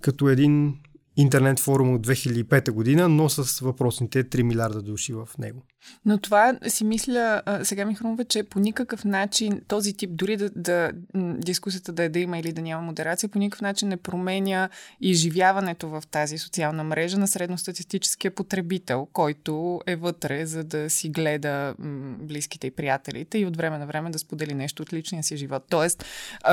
като 0.00 0.28
един 0.28 0.78
интернет 1.16 1.60
форум 1.60 1.94
от 1.94 2.06
2005 2.06 2.70
година, 2.70 3.08
но 3.08 3.28
с 3.28 3.60
въпросните 3.60 4.24
3 4.24 4.42
милиарда 4.42 4.82
души 4.82 5.12
в 5.12 5.28
него. 5.38 5.62
Но 6.04 6.18
това 6.18 6.54
си 6.66 6.84
мисля, 6.84 7.42
сега 7.62 7.84
ми 7.84 7.94
хрумва, 7.94 8.24
че 8.24 8.42
по 8.42 8.58
никакъв 8.58 9.04
начин 9.04 9.60
този 9.68 9.92
тип, 9.92 10.10
дори 10.12 10.36
да, 10.36 10.50
да 10.56 10.90
дискусията 11.14 11.92
да 11.92 12.02
е 12.02 12.08
да 12.08 12.18
има 12.18 12.38
или 12.38 12.52
да 12.52 12.62
няма 12.62 12.82
модерация, 12.82 13.28
по 13.28 13.38
никакъв 13.38 13.60
начин 13.60 13.88
не 13.88 13.96
променя 13.96 14.68
изживяването 15.00 15.88
в 15.88 16.02
тази 16.10 16.38
социална 16.38 16.84
мрежа 16.84 17.18
на 17.18 17.28
средностатистическия 17.28 18.30
потребител, 18.30 19.08
който 19.12 19.80
е 19.86 19.96
вътре, 19.96 20.46
за 20.46 20.64
да 20.64 20.90
си 20.90 21.08
гледа 21.08 21.74
близките 22.18 22.66
и 22.66 22.70
приятелите 22.70 23.38
и 23.38 23.46
от 23.46 23.56
време 23.56 23.78
на 23.78 23.86
време 23.86 24.10
да 24.10 24.18
сподели 24.18 24.54
нещо 24.54 24.82
от 24.82 24.92
личния 24.92 25.22
си 25.22 25.36
живот. 25.36 25.64
Тоест, 25.70 26.04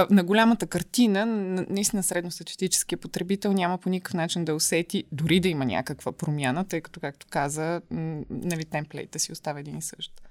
на 0.10 0.24
голямата 0.24 0.68
картина, 0.68 1.26
наистина 1.70 2.04
средностатистическия 2.04 2.98
потребител 2.98 3.54
няма 3.54 3.78
по 3.78 3.90
никакъв 3.90 4.14
начин 4.14 4.46
да 4.46 4.56
усети, 4.56 5.04
дори 5.12 5.40
да 5.40 5.48
има 5.48 5.66
някаква 5.66 6.12
промяна, 6.12 6.64
тъй 6.64 6.82
като, 6.82 7.00
както 7.00 7.28
каза, 7.30 7.82
нали, 8.30 8.66
темплейта 8.66 9.20
си 9.22 9.32
остава 9.32 9.60
един 9.60 9.78
и 9.78 9.82
същ. 9.82 10.22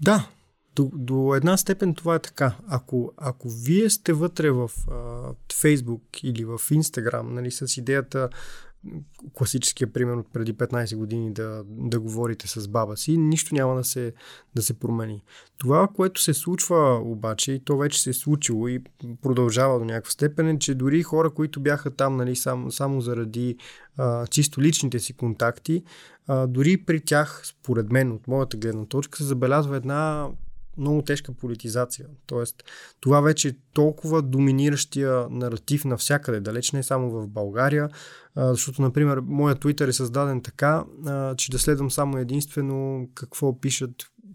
Да, 0.00 0.28
до, 0.76 0.90
до 0.94 1.34
една 1.34 1.56
степен 1.56 1.94
това 1.94 2.14
е 2.14 2.18
така. 2.18 2.56
Ако, 2.68 3.12
ако 3.16 3.50
вие 3.50 3.90
сте 3.90 4.12
вътре 4.12 4.50
в 4.50 4.70
а, 4.88 4.92
Facebook 5.52 6.24
или 6.24 6.44
в 6.44 6.58
Instagram, 6.58 7.22
нали, 7.22 7.50
с 7.50 7.76
идеята 7.76 8.28
класическия 9.32 9.92
пример 9.92 10.14
от 10.14 10.32
преди 10.32 10.54
15 10.54 10.96
години 10.96 11.32
да, 11.32 11.64
да 11.66 12.00
говорите 12.00 12.48
с 12.48 12.68
баба 12.68 12.96
си, 12.96 13.16
нищо 13.16 13.54
няма 13.54 13.74
да 13.74 13.84
се, 13.84 14.12
да 14.54 14.62
се 14.62 14.74
промени. 14.74 15.22
Това, 15.58 15.88
което 15.96 16.22
се 16.22 16.34
случва 16.34 17.00
обаче, 17.04 17.52
и 17.52 17.60
то 17.64 17.76
вече 17.76 18.02
се 18.02 18.10
е 18.10 18.12
случило 18.12 18.68
и 18.68 18.82
продължава 19.22 19.78
до 19.78 19.84
някаква 19.84 20.10
степен, 20.10 20.48
е, 20.48 20.58
че 20.58 20.74
дори 20.74 21.02
хора, 21.02 21.30
които 21.30 21.60
бяха 21.60 21.90
там 21.90 22.16
нали, 22.16 22.36
само, 22.36 22.70
само 22.70 23.00
заради 23.00 23.56
а, 23.96 24.26
чисто 24.26 24.62
личните 24.62 24.98
си 24.98 25.12
контакти, 25.12 25.82
а, 26.26 26.46
дори 26.46 26.76
при 26.76 27.00
тях, 27.00 27.42
според 27.44 27.92
мен, 27.92 28.12
от 28.12 28.28
моята 28.28 28.56
гледна 28.56 28.86
точка, 28.86 29.18
се 29.18 29.24
забелязва 29.24 29.76
една 29.76 30.28
много 30.78 31.02
тежка 31.02 31.32
политизация. 31.32 32.06
Тоест, 32.26 32.64
това 33.00 33.20
вече 33.20 33.48
е 33.48 33.54
толкова 33.72 34.22
доминиращия 34.22 35.26
наратив 35.30 35.84
навсякъде, 35.84 36.40
далеч 36.40 36.72
не 36.72 36.82
само 36.82 37.10
в 37.10 37.28
България, 37.28 37.88
защото, 38.36 38.82
например, 38.82 39.20
моят 39.24 39.64
Twitter 39.64 39.88
е 39.88 39.92
създаден 39.92 40.42
така, 40.42 40.84
че 41.36 41.50
да 41.50 41.58
следвам 41.58 41.90
само 41.90 42.18
единствено 42.18 43.08
какво 43.14 43.60
пишат 43.60 43.90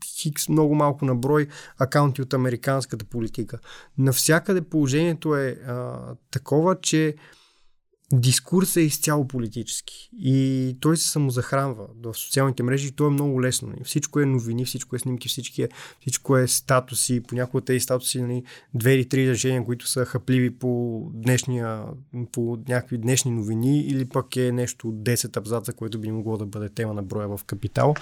хикс 0.06 0.50
много 0.50 0.75
малко 0.75 1.06
на 1.06 1.15
брой 1.15 1.48
акаунти 1.77 2.22
от 2.22 2.34
американската 2.34 3.06
политика. 3.06 3.60
Навсякъде 3.98 4.62
положението 4.62 5.36
е 5.36 5.48
а, 5.67 6.00
такова, 6.32 6.79
че 6.82 7.15
дискурсът 8.14 8.78
е 8.78 8.82
изцяло 8.82 9.28
политически 9.28 10.10
и 10.20 10.78
той 10.80 10.98
се 10.98 11.10
самозахранва 11.10 11.88
в 12.04 12.14
социалните 12.14 12.64
мрежи 12.64 12.88
и 12.88 12.92
то 12.92 13.08
е 13.08 13.10
много 13.10 13.42
лесно. 13.42 13.74
Всичко 13.84 14.20
е 14.20 14.26
новини, 14.26 14.66
всичко 14.66 14.96
е 14.96 15.00
снимки, 15.00 15.30
всички 15.30 15.62
е, 15.62 15.70
всичко 16.02 16.38
е 16.38 16.48
статуси, 16.48 17.24
понякога 17.28 17.66
тези 17.66 17.80
статуси, 17.80 18.22
нали, 18.22 18.44
две 18.74 18.94
или 18.94 19.10
три 19.10 19.30
решения, 19.30 19.66
които 19.66 19.88
са 19.88 20.06
хапливи 20.06 20.60
по, 20.60 21.02
днешния, 21.14 21.84
по 22.32 22.58
някакви 22.68 22.98
днешни 22.98 23.32
новини 23.32 23.80
или 23.82 24.06
пък 24.06 24.36
е 24.36 24.52
нещо 24.52 24.88
10 24.88 25.38
абзаца, 25.38 25.74
което 25.74 26.00
би 26.00 26.12
могло 26.12 26.38
да 26.38 26.46
бъде 26.46 26.70
тема 26.70 26.94
на 26.94 27.04
броя 27.04 27.28
в 27.28 27.44
Капитал. 27.44 27.94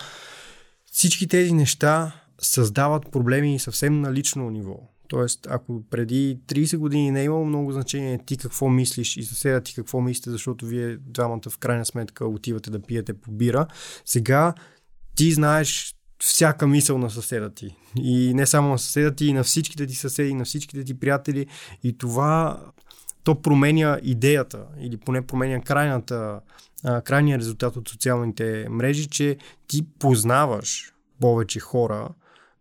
Всички 0.91 1.27
тези 1.27 1.53
неща 1.53 2.11
създават 2.41 3.11
проблеми 3.11 3.59
съвсем 3.59 4.01
на 4.01 4.13
лично 4.13 4.49
ниво. 4.49 4.94
Тоест, 5.07 5.47
ако 5.49 5.83
преди 5.89 6.39
30 6.47 6.77
години 6.77 7.11
не 7.11 7.21
е 7.21 7.23
имало 7.23 7.45
много 7.45 7.71
значение 7.71 8.19
ти 8.25 8.37
какво 8.37 8.69
мислиш 8.69 9.17
и 9.17 9.23
съседа 9.23 9.61
ти 9.61 9.75
какво 9.75 10.01
мислите, 10.01 10.29
защото 10.29 10.65
вие 10.65 10.97
двамата 10.97 11.49
в 11.49 11.57
крайна 11.57 11.85
сметка 11.85 12.25
отивате 12.25 12.71
да 12.71 12.81
пиете 12.81 13.13
по 13.13 13.31
бира, 13.31 13.67
сега 14.05 14.53
ти 15.15 15.31
знаеш 15.31 15.95
всяка 16.19 16.67
мисъл 16.67 16.97
на 16.97 17.09
съседа 17.09 17.49
ти. 17.49 17.75
И 17.95 18.33
не 18.33 18.45
само 18.45 18.69
на 18.69 18.79
съседа 18.79 19.15
ти, 19.15 19.25
и 19.25 19.33
на 19.33 19.43
всичките 19.43 19.87
ти 19.87 19.95
съседи, 19.95 20.29
и 20.29 20.33
на 20.33 20.45
всичките 20.45 20.83
ти 20.83 20.99
приятели. 20.99 21.47
И 21.83 21.97
това 21.97 22.63
то 23.23 23.41
променя 23.41 23.99
идеята, 24.03 24.65
или 24.79 24.97
поне 24.97 25.27
променя 25.27 25.61
крайната, 25.61 26.39
крайния 27.03 27.37
резултат 27.37 27.75
от 27.75 27.89
социалните 27.89 28.67
мрежи, 28.69 29.07
че 29.07 29.37
ти 29.67 29.85
познаваш 29.99 30.93
повече 31.19 31.59
хора, 31.59 32.09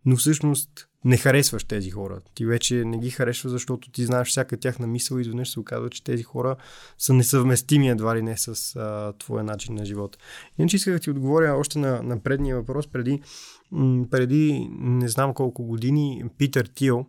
но 0.05 0.15
всъщност 0.15 0.87
не 1.05 1.17
харесваш 1.17 1.63
тези 1.63 1.91
хора. 1.91 2.19
Ти 2.35 2.45
вече 2.45 2.85
не 2.85 2.97
ги 2.97 3.09
харесваш, 3.09 3.51
защото 3.51 3.91
ти 3.91 4.05
знаеш 4.05 4.27
всяка 4.27 4.57
тяхна 4.57 4.87
мисъл 4.87 5.17
и 5.17 5.21
изведнъж 5.21 5.49
се 5.49 5.59
оказва, 5.59 5.89
че 5.89 6.03
тези 6.03 6.23
хора 6.23 6.55
са 6.97 7.13
несъвместими 7.13 7.89
едва 7.89 8.15
ли 8.15 8.21
не 8.21 8.37
с 8.37 8.75
а, 8.75 9.13
твоя 9.19 9.43
начин 9.43 9.75
на 9.75 9.85
живота. 9.85 10.17
Иначе 10.57 10.75
исках 10.75 10.93
да 10.93 10.99
ти 10.99 11.09
отговоря 11.09 11.55
още 11.57 11.79
на, 11.79 12.03
на 12.03 12.19
предния 12.19 12.55
въпрос. 12.55 12.87
Преди, 12.87 13.21
м- 13.71 14.05
преди 14.11 14.69
не 14.79 15.09
знам 15.09 15.33
колко 15.33 15.63
години 15.63 16.23
Питър 16.37 16.65
Тил, 16.75 17.05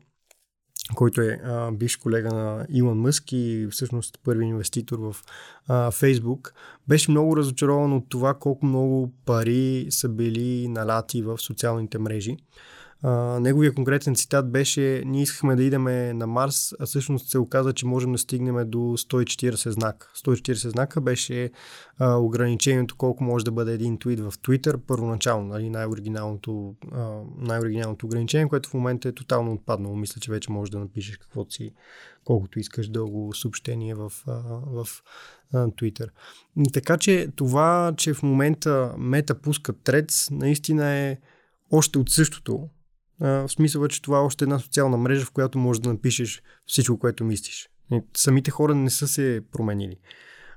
който 0.95 1.21
е 1.21 1.41
а, 1.45 1.73
бивш 1.73 1.97
колега 1.97 2.29
на 2.29 2.67
Илон 2.71 2.99
Мъск 2.99 3.33
и 3.33 3.69
всъщност 3.71 4.19
първи 4.25 4.45
инвеститор 4.45 4.99
в 4.99 5.17
а, 5.67 5.91
Фейсбук, 5.91 6.55
беше 6.88 7.11
много 7.11 7.37
разочарован 7.37 7.93
от 7.93 8.09
това 8.09 8.35
колко 8.35 8.67
много 8.67 9.12
пари 9.25 9.87
са 9.91 10.09
били 10.09 10.69
налати 10.69 11.23
в 11.23 11.38
социалните 11.38 11.99
мрежи. 11.99 12.37
Неговия 13.41 13.75
конкретен 13.75 14.15
цитат 14.15 14.53
беше 14.53 15.03
ние 15.07 15.23
искахме 15.23 15.57
да 15.57 15.62
идеме 15.62 16.12
на 16.12 16.26
Марс, 16.26 16.73
а 16.81 16.87
всъщност 16.87 17.29
се 17.29 17.38
оказа, 17.38 17.73
че 17.73 17.87
можем 17.87 18.12
да 18.12 18.19
стигнем 18.19 18.71
до 18.71 18.79
140 18.79 19.71
знака. 19.71 20.12
140 20.17 20.69
знака 20.69 21.00
беше 21.00 21.50
а, 21.99 22.15
ограничението 22.15 22.97
колко 22.97 23.25
може 23.25 23.45
да 23.45 23.53
бъде 23.53 23.73
един 23.73 23.99
твит 23.99 24.21
в 24.21 24.33
Twitter 24.33 24.76
първоначално, 24.76 25.49
нали, 25.49 25.71
най-оригиналното, 25.71 26.75
а, 26.93 27.21
най-оригиналното 27.38 28.07
ограничение, 28.07 28.49
което 28.49 28.69
в 28.69 28.75
момента 28.75 29.09
е 29.09 29.12
тотално 29.12 29.53
отпаднало. 29.53 29.97
Мисля, 29.97 30.21
че 30.21 30.31
вече 30.31 30.53
можеш 30.53 30.71
да 30.71 30.79
напишеш 30.79 31.17
каквото 31.17 31.55
си, 31.55 31.75
колкото 32.25 32.59
искаш 32.59 32.88
дълго 32.88 33.35
съобщение 33.35 33.95
в, 33.95 34.12
а, 34.26 34.33
в 34.67 34.87
Twitter. 35.53 36.09
Така 36.73 36.97
че 36.97 37.29
това, 37.37 37.95
че 37.97 38.15
в 38.15 38.23
момента 38.23 38.95
мета 38.99 39.35
пускат 39.35 39.76
трец, 39.85 40.29
наистина 40.31 40.87
е 40.87 41.19
още 41.71 41.99
от 41.99 42.11
същото, 42.11 42.69
в 43.20 43.49
смисъл, 43.49 43.88
че 43.88 44.02
това 44.02 44.18
е 44.18 44.20
още 44.20 44.44
една 44.44 44.58
социална 44.58 44.96
мрежа, 44.96 45.25
в 45.25 45.30
която 45.30 45.58
можеш 45.58 45.80
да 45.80 45.88
напишеш 45.88 46.42
всичко, 46.66 46.99
което 46.99 47.25
мислиш. 47.25 47.68
Самите 48.16 48.50
хора 48.50 48.75
не 48.75 48.90
са 48.90 49.08
се 49.08 49.40
променили. 49.52 49.96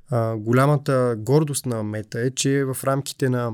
А, 0.10 0.38
голямата 0.38 1.16
гордост 1.18 1.66
на 1.66 1.84
Мета 1.84 2.22
е, 2.22 2.32
че 2.32 2.66
в 2.66 2.78
рамките 2.84 3.30
на 3.30 3.54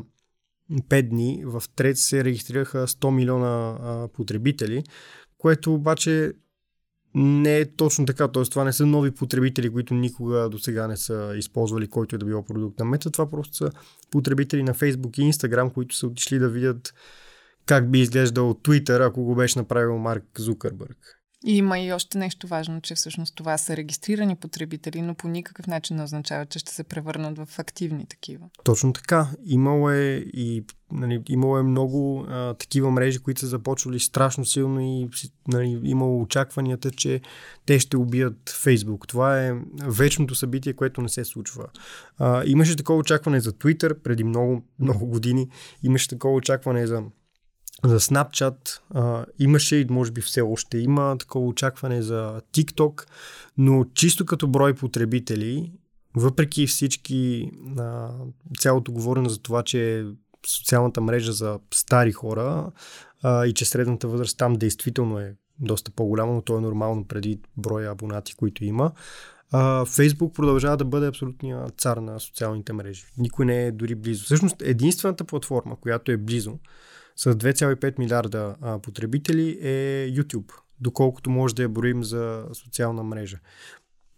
5 0.72 1.10
дни 1.10 1.44
в 1.46 1.64
Трец 1.76 2.00
се 2.00 2.24
регистрираха 2.24 2.88
100 2.88 3.10
милиона 3.10 3.78
а, 3.82 4.08
потребители, 4.08 4.84
което 5.38 5.74
обаче 5.74 6.34
не 7.16 7.60
е 7.60 7.76
точно 7.76 8.06
така. 8.06 8.28
Т.е. 8.28 8.44
това 8.44 8.64
не 8.64 8.74
са 8.74 8.86
нови 8.86 9.12
потребители, 9.12 9.70
които 9.70 9.94
никога 9.94 10.50
до 10.50 10.60
сега 10.60 10.88
не 10.88 10.98
са 10.98 11.34
използвали 11.38 11.88
който 11.88 12.16
е 12.16 12.20
да 12.20 12.26
било 12.26 12.46
продукт 12.46 12.80
на 12.80 12.86
Мета. 12.86 13.12
Това 13.12 13.30
просто 13.30 13.56
са 13.56 13.72
потребители 14.12 14.64
на 14.64 14.74
Facebook 14.74 15.20
и 15.20 15.34
Instagram, 15.34 15.74
които 15.74 15.96
са 15.96 16.08
отишли 16.08 16.40
да 16.40 16.50
видят 16.50 16.94
как 17.66 17.92
би 17.92 18.00
изглеждал 18.00 18.54
Twitter, 18.54 19.08
ако 19.08 19.24
го 19.24 19.36
беше 19.36 19.60
направил 19.60 19.98
Марк 19.98 20.26
Зукърбърг. 20.38 20.98
И 21.48 21.58
има 21.58 21.80
и 21.80 21.94
още 21.94 22.18
нещо 22.18 22.48
важно, 22.48 22.82
че 22.82 22.96
всъщност 22.96 23.36
това 23.36 23.58
са 23.58 23.78
регистрирани 23.78 24.36
потребители, 24.36 25.02
но 25.02 25.16
по 25.16 25.28
никакъв 25.28 25.68
начин 25.68 25.98
не 25.98 26.04
означава, 26.04 26.46
че 26.46 26.60
ще 26.60 26.74
се 26.74 26.84
превърнат 26.84 27.38
в 27.38 27.60
активни 27.60 28.06
такива. 28.06 28.46
Точно 28.64 28.94
така. 28.94 29.28
Имало 29.46 29.90
е 29.90 30.26
и 30.34 30.66
нали, 30.92 31.24
имало 31.30 31.58
е 31.58 31.64
много 31.64 32.26
а, 32.30 32.54
такива 32.54 32.92
мрежи, 32.92 33.20
които 33.20 33.40
са 33.40 33.48
започвали 33.48 34.00
страшно 34.00 34.46
силно 34.46 34.80
и 34.82 35.10
нали, 35.48 35.80
имало 35.84 36.22
очакванията, 36.22 36.92
че 36.92 37.22
те 37.66 37.80
ще 37.80 37.98
убият 37.98 38.50
Фейсбук. 38.50 39.08
Това 39.08 39.46
е 39.46 39.54
вечното 39.84 40.36
събитие, 40.36 40.74
което 40.74 41.02
не 41.02 41.10
се 41.10 41.26
случва. 41.26 41.66
А, 42.18 42.44
имаше 42.46 42.76
такова 42.76 43.00
очакване 43.00 43.40
за 43.40 43.52
Twitter 43.52 44.02
преди 44.04 44.24
много, 44.24 44.64
много 44.80 45.06
години. 45.06 45.50
Имаше 45.84 46.08
такова 46.08 46.36
очакване 46.36 46.88
за 46.88 47.04
за 47.84 48.00
Snapchat 48.00 48.80
а, 48.94 49.26
имаше 49.40 49.76
и 49.76 49.86
може 49.90 50.12
би 50.12 50.22
все 50.22 50.42
още 50.42 50.78
има 50.78 51.18
такова 51.20 51.46
очакване 51.46 52.02
за 52.02 52.42
TikTok, 52.54 53.08
но 53.58 53.86
чисто 53.94 54.26
като 54.26 54.48
брой 54.48 54.74
потребители, 54.74 55.72
въпреки 56.16 56.68
всички 56.68 57.52
а, 57.78 58.10
цялото 58.60 58.92
говорене 58.92 59.30
за 59.30 59.38
това, 59.38 59.64
че 59.64 60.06
социалната 60.48 61.02
мрежа 61.02 61.32
за 61.32 61.60
стари 61.74 62.12
хора 62.12 62.72
а, 63.24 63.46
и 63.46 63.54
че 63.54 63.66
средната 63.66 64.08
възраст 64.08 64.38
там 64.38 64.54
действително 64.54 65.20
е 65.20 65.36
доста 65.60 65.92
по-голяма, 65.92 66.34
но 66.34 66.42
то 66.42 66.58
е 66.58 66.62
нормално 66.62 67.08
преди 67.08 67.40
броя 67.58 67.92
абонати, 67.92 68.36
които 68.36 68.66
има. 68.66 68.92
Фейсбук 69.86 70.36
продължава 70.36 70.78
да 70.78 70.86
бъде 70.86 71.08
абсолютния 71.08 71.70
цар 71.78 71.98
на 71.98 72.20
социалните 72.20 72.74
мрежи. 72.74 73.06
Никой 73.18 73.46
не 73.46 73.66
е 73.66 73.72
дори 73.72 73.96
близо. 73.96 74.24
Всъщност 74.24 74.56
единствената 74.62 75.24
платформа, 75.24 75.76
която 75.76 76.12
е 76.12 76.18
близо, 76.18 76.60
с 77.16 77.36
2,5 77.36 78.00
милиарда 78.00 78.56
а, 78.62 78.80
потребители 78.80 79.60
е 79.62 80.08
YouTube, 80.12 80.52
доколкото 80.80 81.30
може 81.30 81.56
да 81.56 81.62
я 81.62 81.70
броим 81.70 82.04
за 82.04 82.46
социална 82.54 83.04
мрежа. 83.04 83.40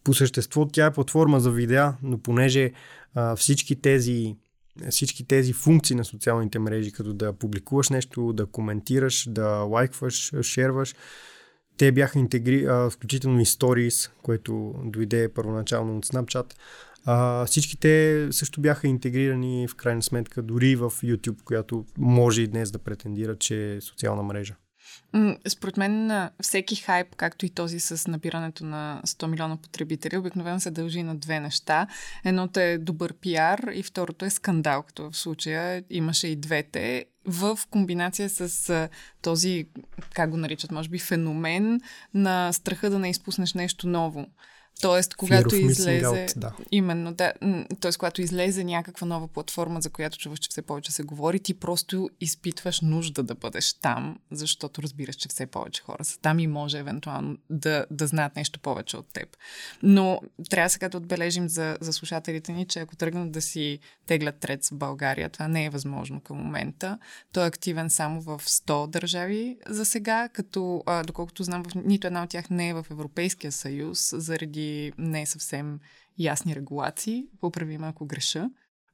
По 0.04 0.14
същество 0.14 0.68
тя 0.68 0.86
е 0.86 0.94
платформа 0.94 1.40
за 1.40 1.52
видеа, 1.52 1.94
но 2.04 2.18
понеже 2.18 2.72
а, 3.16 3.36
всички 3.36 3.82
тези 3.82 4.36
всички 4.90 5.28
тези 5.28 5.54
функции 5.54 5.96
на 5.96 6.06
социалните 6.06 6.60
мрежи, 6.60 6.92
като 6.92 7.14
да 7.14 7.34
публикуваш 7.34 7.90
нещо, 7.90 8.34
да 8.34 8.46
коментираш, 8.46 9.30
да 9.30 9.48
лайкваш, 9.48 10.34
шерваш, 10.42 10.96
те 11.78 11.92
бяха 11.92 12.20
интегри, 12.20 12.66
а, 12.66 12.90
включително 12.90 13.40
и 13.42 13.46
Stories, 13.46 14.12
което 14.22 14.76
дойде 14.84 15.34
първоначално 15.34 15.98
от 15.98 16.06
Snapchat. 16.06 16.54
А, 17.10 17.46
всички 17.46 17.78
те 17.78 18.28
също 18.32 18.62
бяха 18.62 18.88
интегрирани 18.88 19.68
в 19.68 19.76
крайна 19.76 20.04
сметка 20.04 20.42
дори 20.42 20.76
в 20.76 20.92
YouTube, 20.92 21.42
която 21.44 21.86
може 21.98 22.42
и 22.42 22.48
днес 22.48 22.72
да 22.72 22.80
претендира, 22.80 23.38
че 23.38 23.76
е 23.76 23.82
социална 23.82 24.24
мрежа. 24.24 24.56
Според 25.48 25.78
мен 25.78 26.12
всеки 26.42 26.76
хайп, 26.76 27.16
както 27.16 27.46
и 27.46 27.50
този 27.50 27.80
с 27.80 28.12
набирането 28.12 28.66
на 28.66 29.02
100 29.06 29.28
милиона 29.28 29.58
потребители, 29.58 30.18
обикновено 30.18 30.60
се 30.60 30.72
дължи 30.72 31.04
на 31.04 31.16
две 31.16 31.40
неща. 31.40 31.88
Едното 32.26 32.60
е 32.60 32.78
добър 32.78 33.14
пиар 33.14 33.60
и 33.74 33.84
второто 33.84 34.26
е 34.26 34.30
скандал, 34.30 34.84
като 34.84 35.12
в 35.12 35.18
случая 35.18 35.84
имаше 35.90 36.28
и 36.28 36.36
двете 36.36 37.06
в 37.26 37.60
комбинация 37.70 38.30
с 38.30 38.90
този, 39.22 39.68
как 40.14 40.30
го 40.30 40.38
наричат, 40.38 40.72
може 40.72 40.90
би, 40.90 41.00
феномен 41.00 41.82
на 42.14 42.54
страха 42.54 42.90
да 42.90 43.00
не 43.00 43.10
изпуснеш 43.10 43.54
нещо 43.54 43.88
ново. 43.88 44.28
Тоест, 44.82 45.16
когато 45.16 45.56
излезе. 45.56 46.06
Out, 46.06 46.38
да. 46.38 46.54
Именно, 46.72 47.14
да. 47.14 47.34
Тоест, 47.80 47.98
когато 47.98 48.22
излезе 48.22 48.64
някаква 48.64 49.08
нова 49.08 49.28
платформа, 49.28 49.82
за 49.82 49.90
която 49.90 50.18
чуваш, 50.18 50.40
че 50.40 50.50
все 50.50 50.62
повече 50.62 50.92
се 50.92 51.04
говори, 51.04 51.40
ти 51.40 51.54
просто 51.54 52.10
изпитваш 52.22 52.82
нужда 52.82 53.24
да 53.24 53.36
бъдеш 53.36 53.74
там, 53.74 54.18
защото 54.32 54.82
разбираш, 54.82 55.16
че 55.16 55.30
все 55.30 55.46
повече 55.46 55.82
хора 55.82 56.06
са 56.06 56.20
там 56.20 56.40
и 56.40 56.48
може 56.48 56.80
евентуално 56.80 57.38
да, 57.50 57.86
да 57.92 58.08
знаят 58.08 58.36
нещо 58.36 58.60
повече 58.60 58.98
от 58.98 59.14
теб. 59.14 59.38
Но 59.84 60.22
трябва 60.50 60.70
сега 60.70 60.90
да 60.90 60.98
отбележим 60.98 61.50
за, 61.50 61.78
за 61.82 61.94
слушателите 61.94 62.52
ни, 62.52 62.66
че 62.66 62.80
ако 62.80 62.96
тръгнат 62.96 63.32
да 63.32 63.42
си 63.42 63.80
теглят 64.06 64.40
трец 64.40 64.70
в 64.70 64.76
България, 64.76 65.30
това 65.30 65.48
не 65.48 65.66
е 65.66 65.70
възможно 65.70 66.22
към 66.22 66.38
момента. 66.38 67.00
Той 67.34 67.44
е 67.44 67.48
активен 67.48 67.90
само 67.90 68.22
в 68.22 68.42
100 68.46 68.88
държави 68.88 69.58
за 69.68 69.86
сега, 69.86 70.30
като, 70.30 70.84
а, 70.86 71.04
доколкото 71.04 71.44
знам, 71.44 71.64
в 71.64 71.76
нито 71.76 72.08
една 72.08 72.24
от 72.24 72.30
тях 72.30 72.50
не 72.50 72.70
е 72.70 72.74
в 72.74 72.86
Европейския 72.92 73.52
съюз, 73.52 74.14
заради 74.18 74.67
не 74.98 75.22
е 75.22 75.26
съвсем 75.26 75.80
ясни 76.20 76.56
регулации. 76.56 77.26
Поправи 77.42 77.78
ме, 77.78 77.88
ако 77.88 78.06
греша. 78.06 78.50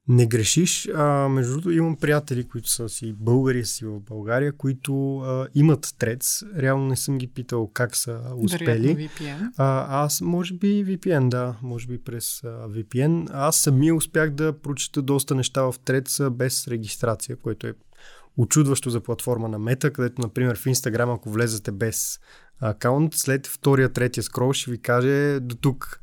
Не 0.08 0.26
грешиш. 0.26 0.88
А, 0.94 1.28
между 1.28 1.52
другото, 1.52 1.70
имам 1.70 1.96
приятели, 1.96 2.44
които 2.44 2.68
са 2.70 2.88
си 2.88 3.12
българи, 3.12 3.64
си 3.64 3.84
в 3.86 4.00
България, 4.00 4.52
които 4.52 5.18
а, 5.18 5.48
имат 5.54 5.94
трец. 5.98 6.42
Реално 6.56 6.86
не 6.86 6.96
съм 6.96 7.18
ги 7.18 7.26
питал 7.26 7.70
как 7.74 7.96
са 7.96 8.20
успели. 8.36 9.08
VPN. 9.08 9.50
А, 9.56 10.04
аз, 10.04 10.20
може 10.20 10.54
би 10.54 10.84
VPN, 10.84 11.28
да, 11.28 11.56
може 11.62 11.86
би 11.86 11.98
през 11.98 12.44
а, 12.44 12.48
VPN. 12.48 13.30
Аз 13.32 13.56
самия 13.56 13.94
успях 13.94 14.30
да 14.30 14.58
прочета 14.60 15.02
доста 15.02 15.34
неща 15.34 15.62
в 15.62 15.74
трец 15.84 16.20
без 16.30 16.68
регистрация, 16.68 17.36
което 17.36 17.66
е 17.66 17.74
очудващо 18.36 18.90
за 18.90 19.00
платформа 19.00 19.48
на 19.48 19.58
Мета, 19.58 19.92
където, 19.92 20.22
например, 20.22 20.56
в 20.56 20.64
Instagram, 20.64 21.14
ако 21.14 21.30
влезете 21.30 21.72
без 21.72 22.18
акаунт, 22.60 23.14
след 23.14 23.46
втория, 23.46 23.92
третия 23.92 24.24
скрол 24.24 24.52
ще 24.52 24.70
ви 24.70 24.78
каже 24.78 25.40
до 25.40 25.54
тук. 25.54 26.00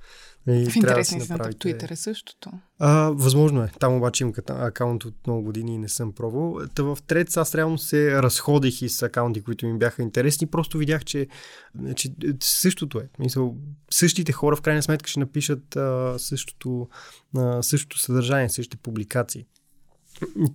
И 0.47 0.69
в 0.69 0.75
интересни 0.75 1.19
да 1.19 1.25
направите... 1.33 1.73
в 1.73 1.77
Twitter 1.77 1.91
е 1.91 1.95
същото. 1.95 2.51
А, 2.79 3.09
възможно 3.09 3.63
е. 3.63 3.71
Там 3.79 3.95
обаче 3.95 4.23
имам 4.23 4.33
акаунт 4.47 5.05
от 5.05 5.27
много 5.27 5.43
години 5.43 5.75
и 5.75 5.77
не 5.77 5.89
съм 5.89 6.13
пробвал. 6.13 6.59
Та 6.75 6.83
в 6.83 6.97
Трец 7.07 7.37
аз 7.37 7.55
реално 7.55 7.77
се 7.77 8.21
разходих 8.21 8.81
и 8.81 8.89
с 8.89 9.03
акаунти, 9.03 9.43
които 9.43 9.67
ми 9.67 9.77
бяха 9.77 10.01
интересни. 10.01 10.47
Просто 10.47 10.77
видях, 10.77 11.05
че, 11.05 11.27
че 11.95 12.09
същото 12.41 12.99
е. 12.99 13.09
Мисъл, 13.19 13.55
същите 13.91 14.31
хора 14.31 14.55
в 14.55 14.61
крайна 14.61 14.83
сметка 14.83 15.09
ще 15.09 15.19
напишат 15.19 15.75
а, 15.75 16.15
същото, 16.17 16.89
а, 17.37 17.63
същото 17.63 17.99
съдържание, 17.99 18.49
същите 18.49 18.77
публикации. 18.77 19.45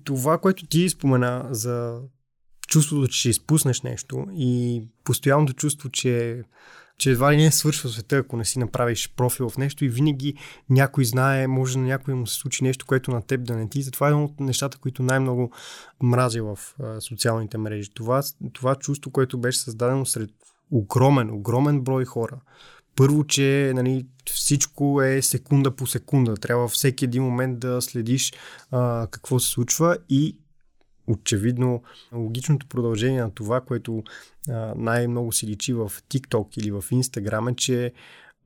Това, 0.05 0.39
което 0.39 0.67
ти 0.67 0.89
спомена 0.89 1.49
за 1.51 2.01
чувството, 2.69 3.09
че 3.09 3.19
ще 3.19 3.29
изпуснеш 3.29 3.83
нещо 3.83 4.27
и 4.33 4.83
постоянното 5.05 5.53
чувство, 5.53 5.89
че, 5.89 6.43
че 6.99 7.11
едва 7.11 7.33
ли 7.33 7.37
не 7.37 7.53
свършва 7.53 7.89
света, 7.89 8.17
ако 8.17 8.37
не 8.37 8.45
си 8.45 8.59
направиш 8.59 9.13
профил 9.17 9.49
в 9.49 9.59
нещо 9.59 9.85
и 9.85 9.89
винаги 9.89 10.35
някой 10.71 11.05
знае, 11.05 11.47
може 11.47 11.79
на 11.79 11.85
някой 11.85 12.15
му 12.15 12.27
се 12.27 12.35
случи 12.35 12.65
нещо, 12.65 12.87
което 12.87 13.11
на 13.11 13.23
теб 13.23 13.45
да 13.45 13.57
не 13.57 13.69
ти. 13.69 13.83
Затова 13.83 14.07
е 14.07 14.11
едно 14.11 14.25
от 14.25 14.41
нещата, 14.41 14.79
които 14.79 15.03
най-много 15.03 15.53
мразя 16.03 16.43
в 16.43 16.59
а, 16.83 17.01
социалните 17.01 17.59
мрежи. 17.59 17.91
Това, 17.95 18.23
това 18.53 18.75
чувство, 18.75 19.11
което 19.11 19.39
беше 19.39 19.59
създадено 19.59 20.07
сред 20.07 20.31
огромен, 20.71 21.31
огромен 21.31 21.81
брой 21.81 22.05
хора. 22.05 22.41
Първо, 22.97 23.25
че 23.25 23.73
нали, 23.75 24.07
всичко 24.31 25.03
е 25.03 25.23
секунда 25.23 25.76
по 25.76 25.87
секунда. 25.87 26.35
Трябва 26.35 26.69
всеки 26.69 27.05
един 27.05 27.23
момент 27.23 27.59
да 27.59 27.83
следиш 27.83 28.33
а, 28.71 29.07
какво 29.11 29.38
се 29.38 29.50
случва 29.50 29.99
и 30.09 30.38
очевидно 31.07 31.83
логичното 32.12 32.67
продължение 32.67 33.21
на 33.21 33.31
това, 33.31 33.61
което 33.61 34.02
а, 34.49 34.75
най-много 34.76 35.32
си 35.32 35.47
личи 35.47 35.73
в 35.73 35.93
TikTok 36.11 36.59
или 36.59 36.71
в 36.71 36.82
Instagram 36.82 37.52
е, 37.52 37.56
че 37.56 37.93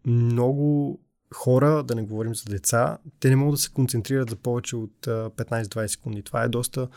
много 0.06 0.98
хора, 1.34 1.82
да 1.82 1.94
не 1.94 2.02
говорим 2.02 2.34
за 2.34 2.44
деца, 2.44 2.98
те 3.20 3.28
не 3.30 3.36
могат 3.36 3.54
да 3.54 3.62
се 3.62 3.70
концентрират 3.70 4.30
за 4.30 4.36
повече 4.36 4.76
от 4.76 5.06
15-20 5.06 5.86
секунди. 5.86 6.22
Това 6.22 6.42
е 6.42 6.48
доста, 6.48 6.88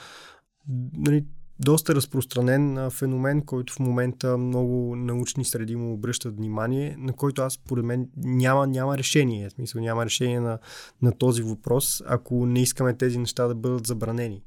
нали, 0.98 1.26
доста 1.64 1.96
разпространен 1.96 2.90
феномен, 2.92 3.42
който 3.42 3.74
в 3.74 3.80
момента 3.80 4.38
много 4.38 4.96
научни 4.96 5.46
среди 5.46 5.76
му 5.76 5.94
обръщат 5.94 6.36
внимание, 6.36 6.96
на 7.00 7.14
който 7.14 7.42
аз, 7.42 7.54
според 7.54 7.86
мен, 7.86 8.10
няма, 8.18 8.68
няма 8.68 8.98
решение. 8.98 9.50
В 9.50 9.52
смисъл, 9.52 9.82
няма 9.82 10.06
решение 10.06 10.40
на, 10.40 10.60
на 11.02 11.12
този 11.12 11.44
въпрос, 11.44 12.02
ако 12.08 12.46
не 12.46 12.62
искаме 12.62 12.94
тези 12.94 13.18
неща 13.18 13.48
да 13.48 13.56
бъдат 13.56 13.88
забранени. 13.88 14.44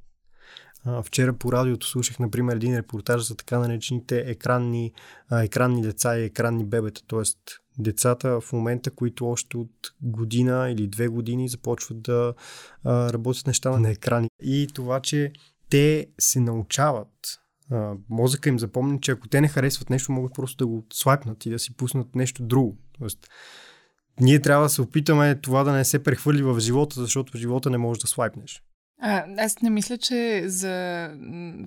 А, 0.84 1.02
вчера 1.02 1.32
по 1.32 1.52
радиото 1.52 1.86
слушах, 1.86 2.18
например, 2.18 2.56
един 2.56 2.76
репортаж 2.76 3.28
за 3.28 3.36
така 3.36 3.58
наречените 3.58 4.18
екранни, 4.18 4.92
а, 5.28 5.42
екранни 5.42 5.82
деца 5.82 6.18
и 6.18 6.24
екранни 6.24 6.64
бебета, 6.64 7.02
т.е. 7.08 7.22
децата 7.78 8.40
в 8.40 8.52
момента, 8.52 8.90
които 8.90 9.26
още 9.26 9.56
от 9.56 9.70
година 10.02 10.70
или 10.70 10.86
две 10.86 11.08
години 11.08 11.48
започват 11.48 12.02
да 12.02 12.34
а, 12.84 13.12
работят 13.12 13.46
неща 13.46 13.70
на 13.70 13.90
екрани. 13.90 14.28
И 14.42 14.68
това, 14.74 15.00
че 15.00 15.32
те 15.70 16.06
се 16.18 16.40
научават 16.40 17.08
а, 17.70 17.94
мозъка 18.08 18.48
им 18.48 18.58
запомня, 18.58 19.00
че 19.00 19.10
ако 19.10 19.28
те 19.28 19.40
не 19.40 19.48
харесват 19.48 19.90
нещо, 19.90 20.12
могат 20.12 20.34
просто 20.34 20.56
да 20.56 20.66
го 20.66 20.86
слайпнат 20.92 21.46
и 21.46 21.50
да 21.50 21.58
си 21.58 21.76
пуснат 21.76 22.14
нещо 22.14 22.42
друго. 22.42 22.78
Тоест, 22.98 23.28
ние 24.20 24.42
трябва 24.42 24.64
да 24.64 24.68
се 24.68 24.82
опитаме 24.82 25.40
това 25.40 25.64
да 25.64 25.72
не 25.72 25.84
се 25.84 26.02
прехвърли 26.02 26.42
в 26.42 26.60
живота, 26.60 27.00
защото 27.00 27.32
в 27.32 27.36
живота 27.36 27.70
не 27.70 27.78
можеш 27.78 28.00
да 28.00 28.08
слайпнеш. 28.08 28.62
А, 28.98 29.24
аз 29.38 29.62
не 29.62 29.70
мисля, 29.70 29.98
че 29.98 30.42
за 30.46 31.10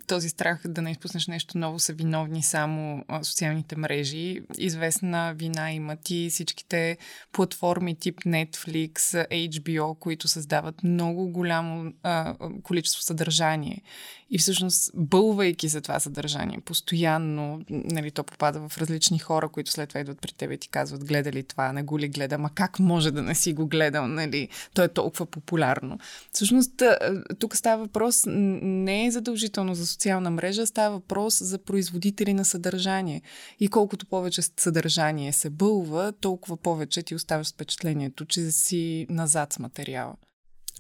този 0.08 0.30
страх 0.30 0.62
да 0.68 0.82
не 0.82 0.92
изпуснеш 0.92 1.28
нещо 1.28 1.58
ново 1.58 1.80
са 1.80 1.94
виновни 1.94 2.44
само 2.44 3.04
социалните 3.24 3.78
мрежи. 3.78 4.42
Известна 4.58 5.34
вина 5.36 5.72
имат 5.72 6.10
и 6.10 6.30
всичките 6.30 6.98
платформи 7.32 7.96
тип 7.96 8.20
Netflix, 8.20 8.98
HBO, 9.30 10.00
които 10.00 10.28
създават 10.28 10.84
много 10.84 11.30
голямо 11.30 11.94
а, 12.04 12.36
количество 12.64 13.02
съдържание. 13.02 13.82
И 14.32 14.38
всъщност, 14.38 14.92
бълвайки 14.96 15.68
за 15.68 15.82
това 15.82 16.00
съдържание, 16.00 16.62
постоянно, 16.66 17.62
нали, 17.70 18.12
то 18.12 18.24
попада 18.24 18.70
в 18.70 18.78
различни 18.78 19.20
хора, 19.20 19.50
които 19.50 19.72
след 19.72 19.90
това 19.90 20.02
идват 20.02 20.22
при 20.22 20.32
теб 20.32 20.52
и 20.52 20.58
ти 20.58 20.70
казват, 20.70 21.06
гледа 21.06 21.32
ли 21.32 21.44
това, 21.44 21.74
не 21.74 21.84
го 21.84 22.00
ли 22.00 22.08
гледа, 22.08 22.38
ма 22.38 22.50
как 22.56 22.80
може 22.80 23.12
да 23.12 23.22
не 23.22 23.36
си 23.36 23.54
го 23.54 23.68
гледал, 23.68 24.08
нали, 24.08 24.50
то 24.74 24.84
е 24.84 24.88
толкова 24.88 25.26
популярно. 25.26 26.00
Всъщност, 26.32 26.84
тук 27.40 27.56
става 27.56 27.84
въпрос 27.84 28.24
не 28.28 29.06
е 29.06 29.12
задължително 29.12 29.76
за 29.76 29.88
социална 29.88 30.30
мрежа, 30.30 30.66
става 30.66 30.96
въпрос 30.96 31.44
за 31.44 31.58
производители 31.58 32.34
на 32.34 32.46
съдържание. 32.46 33.22
И 33.60 33.68
колкото 33.68 34.06
повече 34.06 34.42
съдържание 34.42 35.34
се 35.34 35.50
бълва, 35.50 36.14
толкова 36.22 36.58
повече 36.58 37.04
ти 37.04 37.16
оставаш 37.16 37.54
впечатлението, 37.54 38.26
че 38.26 38.52
си 38.52 39.08
назад 39.10 39.54
с 39.54 39.60
материала. 39.60 40.16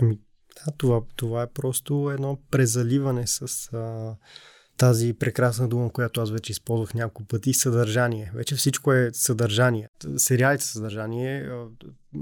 Ами, 0.02 0.20
да, 0.56 0.72
това, 0.78 1.02
това 1.16 1.42
е 1.42 1.48
просто 1.48 2.12
едно 2.14 2.38
презаливане 2.52 3.28
с 3.28 3.74
а, 3.74 4.16
тази 4.80 5.14
прекрасна 5.14 5.68
дума, 5.68 5.90
която 5.92 6.22
аз 6.22 6.32
вече 6.32 6.52
използвах 6.52 6.94
няколко 6.94 7.24
пъти, 7.24 7.54
съдържание. 7.54 8.32
Вече 8.36 8.56
всичко 8.56 8.94
е 8.94 9.10
съдържание. 9.14 9.88
Сериалите 10.18 10.64
са 10.64 10.72
съдържание, 10.72 11.50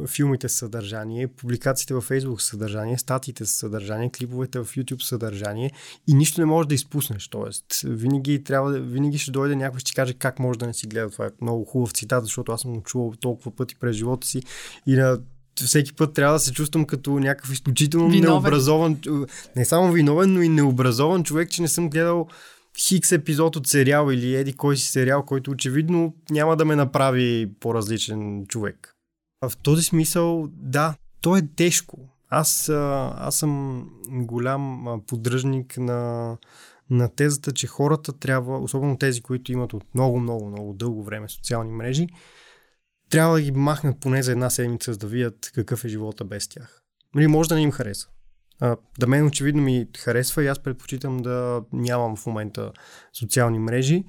филмите 0.07 0.49
са 0.49 0.57
съдържание, 0.57 1.27
публикациите 1.27 1.93
във 1.93 2.09
Facebook 2.09 2.37
са 2.37 2.47
съдържание, 2.47 2.97
статиите 2.97 3.45
са 3.45 3.53
съдържание, 3.53 4.11
клиповете 4.11 4.59
в 4.59 4.65
YouTube 4.65 5.01
са 5.01 5.07
съдържание 5.07 5.71
и 6.07 6.13
нищо 6.13 6.41
не 6.41 6.45
можеш 6.45 6.67
да 6.67 6.75
изпуснеш. 6.75 7.27
Тоест, 7.27 7.65
винаги, 7.83 8.43
трябва, 8.43 8.79
винаги 8.79 9.17
ще 9.17 9.31
дойде 9.31 9.55
някой 9.55 9.79
ще 9.79 9.89
ти 9.89 9.95
каже 9.95 10.13
как 10.13 10.39
може 10.39 10.59
да 10.59 10.67
не 10.67 10.73
си 10.73 10.87
гледа. 10.87 11.09
Това 11.09 11.25
е 11.25 11.29
много 11.41 11.65
хубав 11.65 11.91
цитат, 11.91 12.23
защото 12.23 12.51
аз 12.51 12.61
съм 12.61 12.81
чувал 12.81 13.13
толкова 13.21 13.55
пъти 13.55 13.75
през 13.75 13.95
живота 13.95 14.27
си 14.27 14.41
и 14.87 14.95
на 14.95 15.19
всеки 15.65 15.93
път 15.93 16.13
трябва 16.13 16.33
да 16.33 16.39
се 16.39 16.53
чувствам 16.53 16.85
като 16.85 17.19
някакъв 17.19 17.53
изключително 17.53 18.09
виновен. 18.09 18.31
необразован, 18.31 18.97
не 19.55 19.65
само 19.65 19.91
виновен, 19.91 20.33
но 20.33 20.41
и 20.41 20.49
необразован 20.49 21.23
човек, 21.23 21.49
че 21.49 21.61
не 21.61 21.67
съм 21.67 21.89
гледал 21.89 22.27
хикс 22.77 23.11
епизод 23.11 23.55
от 23.55 23.67
сериал 23.67 24.11
или 24.11 24.35
еди 24.35 24.53
кой 24.53 24.77
си 24.77 24.91
сериал, 24.91 25.23
който 25.23 25.51
очевидно 25.51 26.15
няма 26.29 26.57
да 26.57 26.65
ме 26.65 26.75
направи 26.75 27.49
по-различен 27.59 28.45
човек. 28.45 28.95
В 29.45 29.57
този 29.57 29.83
смисъл, 29.83 30.47
да, 30.51 30.95
то 31.21 31.37
е 31.37 31.41
тежко. 31.55 31.97
аз, 32.29 32.69
аз 32.69 33.35
съм 33.35 33.83
голям 34.09 34.85
поддръжник 35.07 35.77
на, 35.77 36.37
на 36.89 37.09
тезата, 37.15 37.51
че 37.51 37.67
хората 37.67 38.13
трябва, 38.13 38.59
особено 38.59 38.97
тези, 38.97 39.21
които 39.21 39.51
имат 39.51 39.73
от 39.73 39.83
много, 39.93 40.19
много, 40.19 40.47
много 40.47 40.73
дълго 40.73 41.03
време 41.03 41.29
социални 41.29 41.71
мрежи, 41.71 42.07
трябва 43.09 43.35
да 43.35 43.41
ги 43.41 43.51
махнат 43.51 43.99
поне 43.99 44.23
за 44.23 44.31
една 44.31 44.49
седмица, 44.49 44.93
за 44.93 44.99
да 44.99 45.07
видят 45.07 45.51
какъв 45.55 45.85
е 45.85 45.87
живота 45.87 46.25
без 46.25 46.47
тях. 46.47 46.81
Нали, 47.15 47.27
може 47.27 47.49
да 47.49 47.55
не 47.55 47.61
им 47.61 47.71
хареса. 47.71 48.07
А, 48.59 48.77
да 48.99 49.07
мен 49.07 49.25
очевидно 49.25 49.61
ми 49.61 49.87
харесва 49.97 50.43
и 50.43 50.47
аз 50.47 50.59
предпочитам 50.59 51.17
да 51.17 51.61
нямам 51.73 52.15
в 52.15 52.25
момента 52.25 52.71
социални 53.13 53.59
мрежи, 53.59 54.03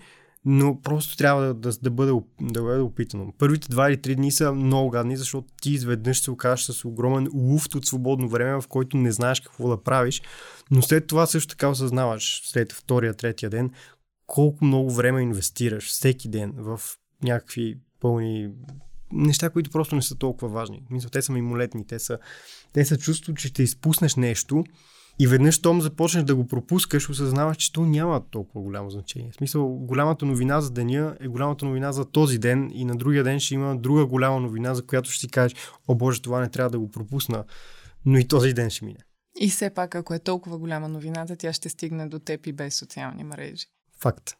но 0.44 0.80
просто 0.82 1.16
трябва 1.16 1.42
да, 1.42 1.54
да, 1.54 1.70
да, 1.82 1.90
бъде, 1.90 2.12
да 2.40 2.62
бъде 2.62 2.80
опитано. 2.80 3.32
Първите 3.38 3.68
два 3.68 3.88
или 3.88 4.02
три 4.02 4.14
дни 4.14 4.32
са 4.32 4.52
много 4.52 4.90
гадни, 4.90 5.16
защото 5.16 5.48
ти 5.62 5.70
изведнъж 5.70 6.20
се 6.20 6.30
окажеш 6.30 6.64
с 6.64 6.84
огромен 6.84 7.28
луфт 7.34 7.74
от 7.74 7.86
свободно 7.86 8.28
време, 8.28 8.60
в 8.60 8.68
който 8.68 8.96
не 8.96 9.12
знаеш 9.12 9.40
какво 9.40 9.68
да 9.68 9.82
правиш, 9.82 10.22
но 10.70 10.82
след 10.82 11.06
това 11.06 11.26
също 11.26 11.48
така 11.48 11.68
осъзнаваш, 11.68 12.42
след 12.44 12.72
втория, 12.72 13.14
третия 13.14 13.50
ден, 13.50 13.70
колко 14.26 14.64
много 14.64 14.90
време 14.90 15.22
инвестираш 15.22 15.88
всеки 15.88 16.28
ден 16.28 16.52
в 16.56 16.80
някакви 17.22 17.78
пълни 18.00 18.50
неща, 19.12 19.50
които 19.50 19.70
просто 19.70 19.94
не 19.94 20.02
са 20.02 20.14
толкова 20.14 20.48
важни. 20.48 20.82
Мисля, 20.90 21.08
те 21.10 21.22
са 21.22 21.32
мимолетни, 21.32 21.86
те 21.86 21.98
са, 21.98 22.18
те 22.72 22.84
са 22.84 22.98
чувство, 22.98 23.34
че 23.34 23.48
ще 23.48 23.62
изпуснеш 23.62 24.16
нещо 24.16 24.64
и 25.20 25.26
веднъж, 25.26 25.58
том 25.58 25.80
започнеш 25.80 26.24
да 26.24 26.34
го 26.34 26.46
пропускаш, 26.46 27.10
осъзнаваш, 27.10 27.56
че 27.56 27.72
то 27.72 27.80
няма 27.80 28.22
толкова 28.30 28.60
голямо 28.60 28.90
значение. 28.90 29.30
В 29.30 29.34
смисъл, 29.34 29.68
голямата 29.68 30.26
новина 30.26 30.60
за 30.60 30.70
деня 30.70 31.16
е 31.20 31.28
голямата 31.28 31.64
новина 31.64 31.92
за 31.92 32.04
този 32.04 32.38
ден 32.38 32.70
и 32.74 32.84
на 32.84 32.96
другия 32.96 33.24
ден 33.24 33.40
ще 33.40 33.54
има 33.54 33.76
друга 33.76 34.06
голяма 34.06 34.40
новина, 34.40 34.74
за 34.74 34.86
която 34.86 35.10
ще 35.10 35.20
си 35.20 35.28
кажеш, 35.28 35.56
о 35.88 35.94
боже, 35.94 36.22
това 36.22 36.40
не 36.40 36.50
трябва 36.50 36.70
да 36.70 36.78
го 36.78 36.90
пропусна, 36.90 37.44
но 38.06 38.18
и 38.18 38.28
този 38.28 38.52
ден 38.52 38.70
ще 38.70 38.84
мине. 38.84 38.98
И 39.40 39.50
все 39.50 39.70
пак, 39.70 39.94
ако 39.94 40.14
е 40.14 40.18
толкова 40.18 40.58
голяма 40.58 40.88
новината, 40.88 41.36
тя 41.36 41.52
ще 41.52 41.68
стигне 41.68 42.08
до 42.08 42.18
теб 42.18 42.46
и 42.46 42.52
без 42.52 42.74
социални 42.74 43.24
мрежи. 43.24 43.66
Факт. 44.00 44.34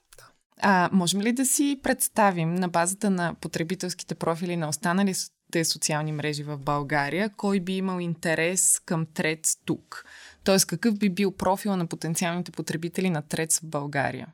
А, 0.61 0.91
можем 0.93 1.21
ли 1.21 1.33
да 1.33 1.47
си 1.47 1.81
представим 1.83 2.55
на 2.55 2.69
базата 2.69 3.11
на 3.11 3.35
потребителските 3.41 4.15
профили 4.15 4.57
на 4.57 4.69
останалите 4.69 5.65
социални 5.65 6.13
мрежи 6.13 6.43
в 6.43 6.59
България, 6.59 7.31
кой 7.37 7.61
би 7.61 7.77
имал 7.77 8.01
интерес 8.01 8.81
към 8.85 9.07
Трец 9.15 9.57
тук? 9.65 10.05
Тоест, 10.45 10.67
какъв 10.67 10.99
би 10.99 11.11
бил 11.11 11.33
профил 11.33 11.77
на 11.77 11.87
потенциалните 11.87 12.53
потребители 12.53 13.11
на 13.11 13.23
Трец 13.23 13.61
в 13.61 13.67
България? 13.67 14.27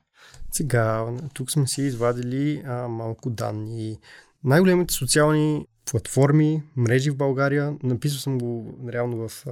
Сега, 0.53 1.07
тук 1.35 1.51
сме 1.51 1.67
си 1.67 1.83
извадили 1.83 2.63
а, 2.67 2.89
малко 2.89 3.31
данни. 3.31 3.99
Най-големите 4.45 4.95
социални 4.95 5.67
платформи, 5.90 6.62
мрежи 6.77 7.11
в 7.11 7.16
България. 7.16 7.77
Написал 7.83 8.18
съм 8.18 8.38
го 8.38 8.79
реално 8.92 9.29
в... 9.29 9.47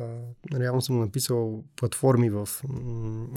Реално 0.55 0.83
съм 0.83 1.01
написал 1.01 1.65
платформи 1.77 2.31
в, 2.31 2.49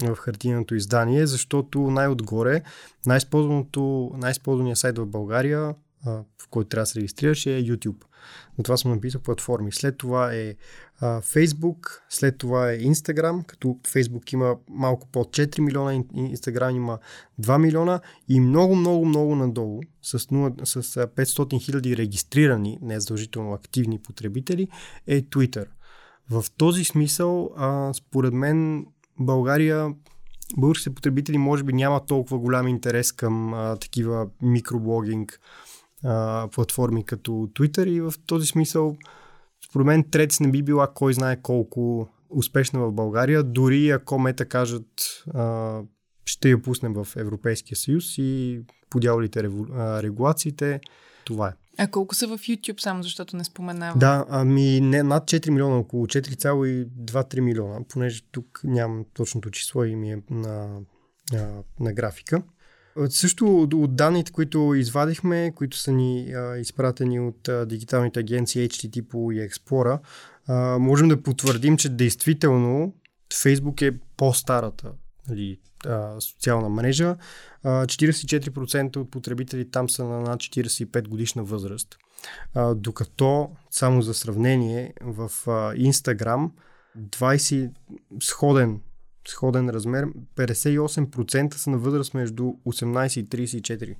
в 0.02 0.16
хартийното 0.16 0.74
издание, 0.74 1.26
защото 1.26 1.80
най-отгоре 1.80 2.62
най-използваното, 3.06 4.10
най-използвания 4.16 4.76
сайт 4.76 4.98
в 4.98 5.06
България, 5.06 5.74
в 6.06 6.48
който 6.50 6.68
трябва 6.68 6.82
да 6.82 6.86
се 6.86 6.98
регистрираш 6.98 7.46
е 7.46 7.62
YouTube. 7.62 8.04
На 8.58 8.64
това 8.64 8.76
съм 8.76 8.90
написал 8.90 9.20
платформи. 9.20 9.72
След 9.72 9.98
това 9.98 10.34
е 10.34 10.54
а, 11.00 11.20
Facebook, 11.20 12.00
след 12.08 12.38
това 12.38 12.72
е 12.72 12.78
Instagram, 12.78 13.46
като 13.46 13.68
Facebook 13.68 14.32
има 14.32 14.56
малко 14.70 15.08
под 15.12 15.28
4 15.28 15.60
милиона, 15.60 15.92
Instagram 15.92 16.76
има 16.76 16.98
2 17.40 17.58
милиона 17.58 18.00
и 18.28 18.40
много, 18.40 18.76
много, 18.76 19.04
много 19.04 19.36
надолу 19.36 19.80
с, 20.02 20.18
0, 20.18 20.64
с 20.64 21.06
500 21.06 21.60
хиляди 21.60 21.96
регистрирани, 21.96 22.78
не 22.82 23.00
задължително 23.00 23.52
активни 23.52 23.98
потребители, 23.98 24.68
е 25.06 25.22
Twitter. 25.22 25.66
В 26.30 26.44
този 26.56 26.84
смисъл, 26.84 27.50
а, 27.56 27.92
според 27.94 28.32
мен, 28.32 28.86
България 29.20 29.94
българските 30.56 30.94
потребители 30.94 31.38
може 31.38 31.62
би 31.62 31.72
няма 31.72 32.06
толкова 32.06 32.38
голям 32.38 32.68
интерес 32.68 33.12
към 33.12 33.54
а, 33.54 33.76
такива 33.76 34.28
микроблогинг 34.42 35.40
а, 36.04 36.48
платформи 36.52 37.04
като 37.04 37.30
Twitter 37.30 37.88
и 37.88 38.00
в 38.00 38.14
този 38.26 38.46
смисъл 38.46 38.96
според 39.76 39.86
мен 39.86 40.04
Трец 40.10 40.40
не 40.40 40.50
би 40.50 40.62
била 40.62 40.92
кой 40.94 41.14
знае 41.14 41.42
колко 41.42 42.08
успешна 42.30 42.80
в 42.80 42.92
България, 42.92 43.42
дори 43.42 43.90
ако 43.90 44.18
мета 44.18 44.44
кажат 44.44 44.86
а, 45.34 45.80
ще 46.24 46.50
я 46.50 46.62
пуснем 46.62 46.94
в 46.94 47.08
Европейския 47.16 47.76
съюз 47.76 48.18
и 48.18 48.60
подявалите 48.90 49.42
регулациите, 50.02 50.80
това 51.24 51.48
е. 51.48 51.52
А 51.78 51.86
колко 51.86 52.14
са 52.14 52.26
в 52.26 52.38
YouTube, 52.38 52.80
само 52.80 53.02
защото 53.02 53.36
не 53.36 53.44
споменавам? 53.44 53.98
Да, 53.98 54.26
ами 54.28 54.80
не, 54.80 55.02
над 55.02 55.24
4 55.24 55.50
милиона, 55.50 55.76
около 55.76 56.06
4,2-3 56.06 57.40
милиона, 57.40 57.78
понеже 57.88 58.22
тук 58.32 58.60
нямам 58.64 59.04
точното 59.14 59.50
число 59.50 59.84
и 59.84 59.96
ми 59.96 60.12
е 60.12 60.18
на, 60.30 60.80
на, 61.32 61.62
на 61.80 61.92
графика. 61.92 62.42
Също 63.08 63.62
от 63.62 63.96
данните, 63.96 64.32
които 64.32 64.74
извадихме, 64.74 65.52
които 65.54 65.76
са 65.76 65.92
ни 65.92 66.32
а, 66.32 66.56
изпратени 66.56 67.20
от 67.20 67.48
а, 67.48 67.66
дигиталните 67.66 68.20
агенции 68.20 68.68
HTTP 68.68 69.34
и 69.34 69.50
Explorer, 69.50 69.98
а, 70.46 70.78
можем 70.78 71.08
да 71.08 71.22
потвърдим, 71.22 71.76
че 71.76 71.88
действително 71.88 72.94
Facebook 73.32 73.82
е 73.82 73.98
по-старата 74.16 74.92
нали, 75.28 75.58
а, 75.86 76.20
социална 76.20 76.68
мрежа. 76.68 77.16
А, 77.62 77.86
44% 77.86 78.96
от 78.96 79.10
потребители 79.10 79.70
там 79.70 79.90
са 79.90 80.04
на 80.04 80.20
над 80.20 80.40
45 80.40 81.08
годишна 81.08 81.44
възраст. 81.44 81.96
А, 82.54 82.74
докато, 82.74 83.50
само 83.70 84.02
за 84.02 84.14
сравнение, 84.14 84.92
в 85.00 85.30
а, 85.46 85.50
Instagram 85.74 86.50
20 86.98 87.70
сходен 88.22 88.80
сходен 89.28 89.70
размер, 89.70 90.06
58% 90.36 91.54
са 91.54 91.70
на 91.70 91.78
възраст 91.78 92.14
между 92.14 92.42
18 92.42 93.20
и 93.20 93.26
34 93.26 93.96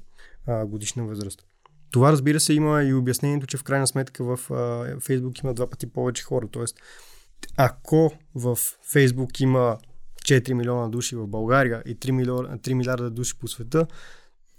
а, 0.46 0.66
годишна 0.66 1.04
възраст. 1.04 1.42
Това 1.90 2.12
разбира 2.12 2.40
се 2.40 2.54
има 2.54 2.82
и 2.82 2.94
обяснението, 2.94 3.46
че 3.46 3.56
в 3.56 3.64
крайна 3.64 3.86
сметка 3.86 4.24
в 4.24 4.50
а, 4.50 4.54
Facebook 4.96 5.44
има 5.44 5.54
два 5.54 5.70
пъти 5.70 5.86
повече 5.86 6.24
хора. 6.24 6.48
Тоест, 6.50 6.80
ако 7.56 8.12
в 8.34 8.56
Facebook 8.94 9.42
има 9.42 9.78
4 10.22 10.52
милиона 10.52 10.88
души 10.88 11.16
в 11.16 11.26
България 11.26 11.82
и 11.86 11.96
3 11.96 12.10
милиарда, 12.10 12.58
3 12.58 12.74
милиарда 12.74 13.10
души 13.10 13.38
по 13.38 13.48
света, 13.48 13.86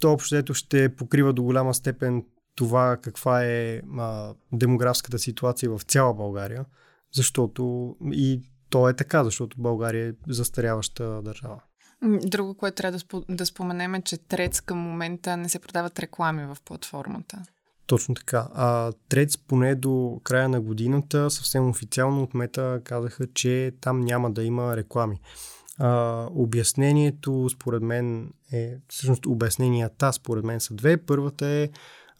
то 0.00 0.12
общо 0.12 0.54
ще 0.54 0.96
покрива 0.96 1.32
до 1.32 1.42
голяма 1.42 1.74
степен 1.74 2.24
това 2.54 2.96
каква 3.02 3.44
е 3.44 3.82
а, 3.98 4.34
демографската 4.52 5.18
ситуация 5.18 5.70
в 5.70 5.82
цяла 5.82 6.14
България, 6.14 6.64
защото 7.12 7.94
и 8.12 8.42
то 8.70 8.88
е 8.88 8.94
така, 8.94 9.24
защото 9.24 9.60
България 9.60 10.08
е 10.08 10.32
застаряваща 10.32 11.22
държава. 11.22 11.60
Друго, 12.02 12.54
което 12.54 12.76
трябва 12.76 12.98
да, 12.98 13.34
да 13.34 13.46
споменем 13.46 13.94
е, 13.94 14.02
че 14.02 14.16
Трец 14.18 14.60
към 14.60 14.78
момента 14.78 15.36
не 15.36 15.48
се 15.48 15.58
продават 15.58 15.98
реклами 15.98 16.46
в 16.46 16.56
платформата. 16.64 17.42
Точно 17.86 18.14
така. 18.14 18.48
А 18.54 18.92
Трец 19.08 19.38
поне 19.38 19.74
до 19.74 20.20
края 20.24 20.48
на 20.48 20.60
годината 20.60 21.30
съвсем 21.30 21.68
официално 21.68 22.22
от 22.22 22.34
Мета 22.34 22.80
казаха, 22.84 23.26
че 23.34 23.72
там 23.80 24.00
няма 24.00 24.30
да 24.30 24.44
има 24.44 24.76
реклами. 24.76 25.20
А, 25.78 26.26
обяснението 26.30 27.48
според 27.48 27.82
мен 27.82 28.32
е, 28.52 28.76
всъщност 28.88 29.26
обясненията 29.26 30.12
според 30.12 30.44
мен 30.44 30.60
са 30.60 30.74
две. 30.74 30.96
Първата 30.96 31.46
е 31.46 31.68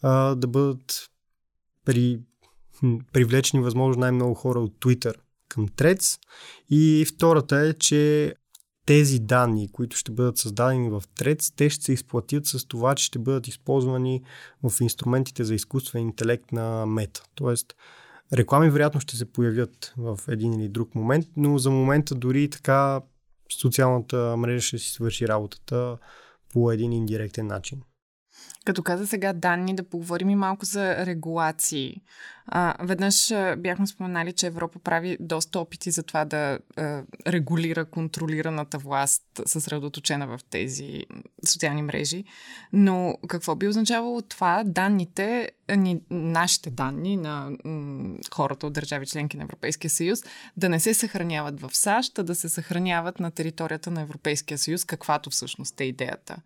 а, 0.01 0.35
да 0.35 0.47
бъдат 0.47 1.09
при, 1.85 2.19
привлечени 3.13 3.63
възможно 3.63 3.99
най-много 3.99 4.33
хора 4.33 4.59
от 4.59 4.73
Twitter 4.79 5.13
към 5.49 5.67
Трец. 5.67 6.19
И 6.69 7.05
втората 7.15 7.57
е, 7.59 7.73
че 7.73 8.33
тези 8.85 9.19
данни, 9.19 9.71
които 9.71 9.97
ще 9.97 10.11
бъдат 10.11 10.37
създадени 10.37 10.89
в 10.89 11.03
Трец, 11.15 11.51
те 11.55 11.69
ще 11.69 11.83
се 11.83 11.93
изплатят 11.93 12.45
с 12.45 12.67
това, 12.67 12.95
че 12.95 13.05
ще 13.05 13.19
бъдат 13.19 13.47
използвани 13.47 14.23
в 14.63 14.81
инструментите 14.81 15.43
за 15.43 15.55
изкуствен 15.55 16.01
интелект 16.01 16.51
на 16.51 16.85
Мета. 16.85 17.23
Тоест, 17.35 17.75
реклами 18.33 18.69
вероятно 18.69 19.01
ще 19.01 19.17
се 19.17 19.31
появят 19.31 19.93
в 19.97 20.19
един 20.27 20.53
или 20.53 20.69
друг 20.69 20.95
момент, 20.95 21.25
но 21.37 21.57
за 21.57 21.71
момента 21.71 22.15
дори 22.15 22.49
така 22.49 23.01
социалната 23.61 24.37
мрежа 24.37 24.61
ще 24.61 24.77
си 24.77 24.91
свърши 24.91 25.27
работата 25.27 25.97
по 26.53 26.71
един 26.71 26.93
индиректен 26.93 27.47
начин. 27.47 27.81
Като 28.69 28.83
каза 28.83 29.07
сега 29.07 29.33
данни, 29.33 29.75
да 29.75 29.83
поговорим 29.83 30.29
и 30.29 30.35
малко 30.35 30.65
за 30.65 31.05
регулации. 31.05 32.01
А, 32.47 32.85
веднъж 32.85 33.33
бяхме 33.57 33.87
споменали, 33.87 34.33
че 34.33 34.47
Европа 34.47 34.79
прави 34.79 35.17
доста 35.19 35.59
опити 35.59 35.91
за 35.91 36.03
това 36.03 36.25
да 36.25 36.59
а, 36.77 37.03
регулира 37.27 37.85
контролираната 37.85 38.77
власт, 38.77 39.23
съсредоточена 39.45 40.27
в 40.27 40.39
тези 40.49 41.05
социални 41.45 41.81
мрежи. 41.81 42.23
Но 42.73 43.17
какво 43.27 43.55
би 43.55 43.67
означавало 43.67 44.21
това 44.21 44.63
данните, 44.65 45.49
ни, 45.77 46.01
нашите 46.09 46.69
данни 46.69 47.17
на 47.17 47.51
м, 47.65 48.15
хората 48.33 48.67
от 48.67 48.73
държави 48.73 49.05
членки 49.05 49.37
на 49.37 49.43
Европейския 49.43 49.89
съюз, 49.91 50.23
да 50.57 50.69
не 50.69 50.79
се 50.79 50.93
съхраняват 50.93 51.61
в 51.61 51.69
САЩ, 51.73 52.19
а 52.19 52.23
да 52.23 52.35
се 52.35 52.49
съхраняват 52.49 53.19
на 53.19 53.31
територията 53.31 53.91
на 53.91 54.01
Европейския 54.01 54.57
съюз, 54.57 54.85
каквато 54.85 55.29
всъщност 55.29 55.81
е 55.81 55.83
идеята? 55.83 56.41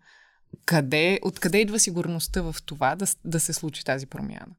Къде, 0.64 1.18
откъде 1.22 1.58
идва 1.58 1.78
сигурността 1.78 2.42
в 2.42 2.56
това 2.66 2.96
да, 2.96 3.06
да 3.24 3.40
се 3.40 3.52
случи 3.52 3.84
тази 3.84 4.06
промяна? 4.06 4.54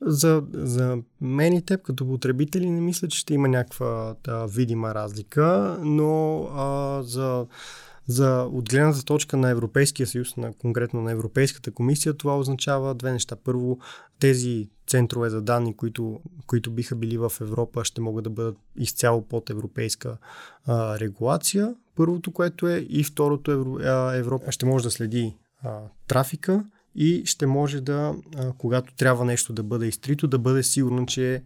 За, 0.00 0.42
за 0.52 0.98
мен 1.20 1.52
и 1.52 1.64
теб 1.64 1.82
като 1.82 2.06
потребители 2.06 2.70
не 2.70 2.80
мисля, 2.80 3.08
че 3.08 3.18
ще 3.18 3.34
има 3.34 3.48
някаква 3.48 4.14
да, 4.24 4.46
видима 4.46 4.94
разлика, 4.94 5.78
но 5.82 6.42
а, 6.54 7.02
за, 7.02 7.46
за 8.06 8.48
от 8.52 8.70
точка 9.06 9.36
на 9.36 9.50
Европейския 9.50 10.06
съюз, 10.06 10.36
на, 10.36 10.52
конкретно 10.52 11.02
на 11.02 11.12
Европейската 11.12 11.70
комисия, 11.70 12.14
това 12.14 12.38
означава 12.38 12.94
две 12.94 13.12
неща. 13.12 13.36
Първо, 13.44 13.78
тези 14.18 14.68
центрове 14.86 15.30
за 15.30 15.42
данни, 15.42 15.76
които, 15.76 16.20
които 16.46 16.70
биха 16.70 16.96
били 16.96 17.18
в 17.18 17.32
Европа, 17.40 17.84
ще 17.84 18.00
могат 18.00 18.24
да 18.24 18.30
бъдат 18.30 18.56
изцяло 18.76 19.22
под 19.22 19.50
европейска 19.50 20.16
а, 20.66 20.98
регулация. 20.98 21.74
Първото, 21.96 22.32
което 22.32 22.68
е, 22.68 22.86
и 22.88 23.04
второто, 23.04 23.50
Евро, 23.50 23.78
а, 23.82 24.14
Европа 24.14 24.52
ще 24.52 24.66
може 24.66 24.84
да 24.84 24.90
следи 24.90 25.36
а, 25.62 25.80
трафика 26.08 26.64
и 26.94 27.22
ще 27.24 27.46
може 27.46 27.80
да, 27.80 28.14
а, 28.36 28.52
когато 28.58 28.94
трябва 28.94 29.24
нещо 29.24 29.52
да 29.52 29.62
бъде 29.62 29.86
изтрито, 29.86 30.28
да 30.28 30.38
бъде 30.38 30.62
сигурно, 30.62 31.06
че 31.06 31.42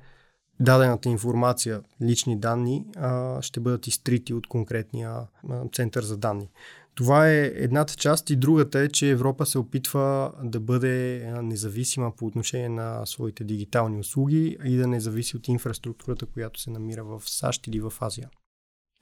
дадената 0.61 1.09
информация, 1.09 1.81
лични 2.03 2.39
данни, 2.39 2.87
а, 2.97 3.43
ще 3.43 3.61
бъдат 3.61 3.87
изтрити 3.87 4.35
от 4.35 4.47
конкретния 4.47 5.11
а, 5.11 5.69
център 5.73 6.03
за 6.03 6.17
данни. 6.17 6.49
Това 6.97 7.31
е 7.31 7.53
едната 7.55 7.95
част 7.95 8.31
и 8.31 8.37
другата 8.37 8.79
е, 8.79 8.89
че 8.89 9.11
Европа 9.11 9.47
се 9.47 9.59
опитва 9.59 10.33
да 10.43 10.61
бъде 10.61 11.27
независима 11.43 12.13
по 12.17 12.27
отношение 12.27 12.69
на 12.69 13.07
своите 13.07 13.45
дигитални 13.45 13.99
услуги 13.99 14.57
и 14.65 14.77
да 14.77 14.87
не 14.87 15.01
зависи 15.01 15.37
от 15.37 15.49
инфраструктурата, 15.49 16.27
която 16.27 16.61
се 16.61 16.71
намира 16.71 17.05
в 17.05 17.23
САЩ 17.27 17.67
или 17.67 17.81
в 17.81 17.93
Азия. 18.01 18.31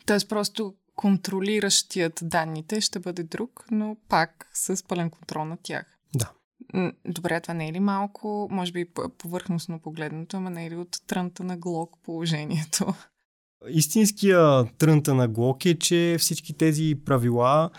Тоест 0.06 0.28
просто 0.28 0.74
контролиращият 0.96 2.20
данните 2.22 2.80
ще 2.80 2.98
бъде 2.98 3.22
друг, 3.22 3.64
но 3.70 3.96
пак 4.08 4.50
с 4.52 4.86
пълен 4.88 5.10
контрол 5.10 5.44
на 5.44 5.56
тях. 5.62 5.98
Да. 6.14 6.30
Добре, 7.04 7.40
това 7.40 7.54
не 7.54 7.68
е 7.68 7.72
ли 7.72 7.80
малко, 7.80 8.48
може 8.50 8.72
би 8.72 8.86
повърхностно 9.18 9.78
погледнато, 9.78 10.36
ама 10.36 10.50
не 10.50 10.66
е 10.66 10.70
ли 10.70 10.76
от 10.76 10.98
трънта 11.06 11.44
на 11.44 11.56
глок 11.56 11.98
положението? 12.02 12.94
Истинския 13.68 14.64
трънта 14.78 15.14
на 15.14 15.28
глок 15.28 15.66
е, 15.66 15.78
че 15.78 16.16
всички 16.18 16.56
тези 16.56 16.94
правила 17.04 17.70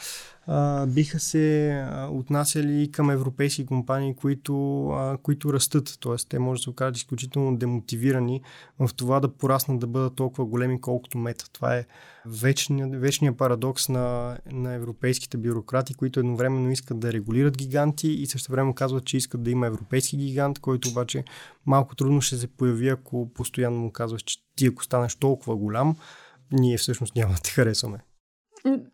биха 0.87 1.19
се 1.19 1.71
а, 1.71 2.07
отнасяли 2.11 2.91
към 2.91 3.09
европейски 3.09 3.65
компании, 3.65 4.15
които, 4.15 5.17
които 5.23 5.53
растат. 5.53 5.97
Тоест, 5.99 6.29
те 6.29 6.39
може 6.39 6.59
да 6.59 6.63
се 6.63 6.69
окажат 6.69 6.97
изключително 6.97 7.57
демотивирани 7.57 8.41
в 8.79 8.89
това 8.95 9.19
да 9.19 9.33
пораснат 9.33 9.79
да 9.79 9.87
бъдат 9.87 10.15
толкова 10.15 10.45
големи, 10.45 10.81
колкото 10.81 11.17
мета. 11.17 11.45
Това 11.53 11.75
е 11.75 11.85
вечния, 12.25 12.87
вечния 12.87 13.37
парадокс 13.37 13.89
на, 13.89 14.37
на 14.51 14.73
европейските 14.73 15.37
бюрократи, 15.37 15.93
които 15.93 16.19
едновременно 16.19 16.71
искат 16.71 16.99
да 16.99 17.13
регулират 17.13 17.57
гиганти 17.57 18.07
и 18.07 18.25
също 18.25 18.51
време 18.51 18.75
казват, 18.75 19.05
че 19.05 19.17
искат 19.17 19.43
да 19.43 19.51
има 19.51 19.67
европейски 19.67 20.17
гигант, 20.17 20.59
който 20.59 20.89
обаче 20.89 21.23
малко 21.65 21.95
трудно 21.95 22.21
ще 22.21 22.37
се 22.37 22.47
появи, 22.47 22.89
ако 22.89 23.33
постоянно 23.33 23.79
му 23.79 23.91
казваш, 23.91 24.21
че 24.21 24.37
ти 24.55 24.65
ако 24.65 24.83
станеш 24.83 25.15
толкова 25.15 25.55
голям, 25.55 25.95
ние 26.51 26.77
всъщност 26.77 27.15
няма 27.15 27.33
да 27.33 27.41
те 27.41 27.49
харесваме. 27.49 27.99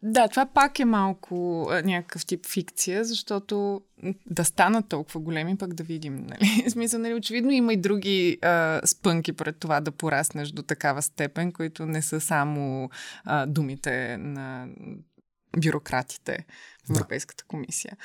Да, 0.04 0.28
това 0.28 0.46
пак 0.46 0.80
е 0.80 0.86
малко 0.86 1.68
а, 1.72 1.82
някакъв 1.82 2.26
тип 2.26 2.46
фикция, 2.46 3.06
защото 3.06 3.82
да 4.26 4.46
станат 4.46 4.90
толкова 4.90 5.20
големи, 5.20 5.58
пък 5.58 5.74
да 5.74 5.84
видим. 5.84 6.16
Нали? 6.16 6.70
Смисъл, 6.70 7.00
нали, 7.00 7.14
очевидно 7.14 7.52
има 7.52 7.74
и 7.74 7.78
други 7.78 8.38
а, 8.42 8.82
спънки 8.86 9.34
пред 9.34 9.58
това 9.58 9.82
да 9.82 9.92
пораснеш 9.92 10.50
до 10.50 10.62
такава 10.62 11.02
степен, 11.02 11.52
които 11.52 11.86
не 11.86 12.02
са 12.02 12.22
само 12.22 12.90
а, 13.24 13.46
думите 13.46 14.18
на 14.18 14.68
бюрократите 15.58 16.46
в 16.86 16.90
Европейската 16.90 17.44
комисия. 17.48 17.98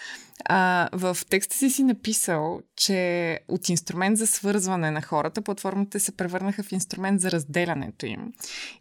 А, 0.44 0.88
в 0.92 1.16
текста 1.30 1.56
си 1.56 1.70
си 1.70 1.82
написал, 1.82 2.60
че 2.76 3.40
от 3.48 3.68
инструмент 3.68 4.18
за 4.18 4.26
свързване 4.26 4.90
на 4.90 5.02
хората, 5.02 5.42
платформите 5.42 6.00
се 6.00 6.12
превърнаха 6.12 6.62
в 6.62 6.72
инструмент 6.72 7.20
за 7.20 7.30
разделянето 7.30 8.06
им. 8.06 8.32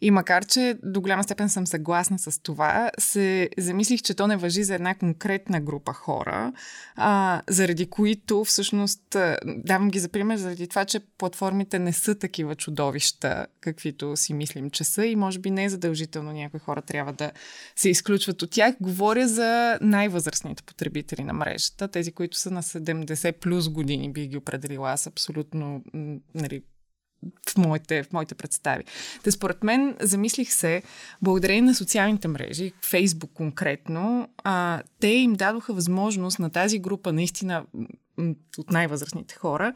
И 0.01 0.11
макар, 0.11 0.45
че 0.45 0.77
до 0.83 1.01
голяма 1.01 1.23
степен 1.23 1.49
съм 1.49 1.67
съгласна 1.67 2.19
с 2.19 2.41
това, 2.41 2.91
се 2.99 3.49
замислих, 3.57 4.01
че 4.01 4.13
то 4.13 4.27
не 4.27 4.37
въжи 4.37 4.63
за 4.63 4.75
една 4.75 4.95
конкретна 4.95 5.61
група 5.61 5.93
хора, 5.93 6.53
а, 6.95 7.41
заради 7.49 7.85
които 7.85 8.43
всъщност, 8.43 9.15
давам 9.45 9.89
ги 9.89 9.99
за 9.99 10.09
пример, 10.09 10.37
заради 10.37 10.67
това, 10.67 10.85
че 10.85 10.99
платформите 10.99 11.79
не 11.79 11.93
са 11.93 12.15
такива 12.15 12.55
чудовища, 12.55 13.47
каквито 13.61 14.17
си 14.17 14.33
мислим, 14.33 14.69
че 14.69 14.83
са 14.83 15.05
и 15.05 15.15
може 15.15 15.39
би 15.39 15.51
не 15.51 15.63
е 15.63 15.69
задължително 15.69 16.31
някои 16.31 16.59
хора 16.59 16.81
трябва 16.81 17.13
да 17.13 17.31
се 17.75 17.89
изключват 17.89 18.41
от 18.41 18.51
тях. 18.51 18.75
Говоря 18.81 19.27
за 19.27 19.77
най-възрастните 19.85 20.63
потребители 20.63 21.23
на 21.23 21.33
мрежата, 21.33 21.87
тези, 21.87 22.11
които 22.11 22.37
са 22.37 22.51
на 22.51 22.63
70 22.63 23.39
плюс 23.39 23.69
години, 23.69 24.11
би 24.11 24.27
ги 24.27 24.37
определила 24.37 24.91
аз 24.91 25.07
абсолютно 25.07 25.83
нали, 26.35 26.63
в 27.49 27.57
моите, 27.57 28.03
в 28.03 28.13
моите 28.13 28.35
представи. 28.35 28.83
Те 29.23 29.31
според 29.31 29.63
мен 29.63 29.95
замислих 30.01 30.53
се, 30.53 30.83
благодарение 31.21 31.61
на 31.61 31.75
социалните 31.75 32.27
мрежи, 32.27 32.71
Фейсбук 32.81 33.31
конкретно, 33.33 34.29
а, 34.43 34.81
те 34.99 35.07
им 35.07 35.33
дадоха 35.33 35.73
възможност 35.73 36.39
на 36.39 36.49
тази 36.49 36.79
група 36.79 37.13
наистина 37.13 37.65
от 38.57 38.71
най-възрастните 38.71 39.35
хора, 39.35 39.73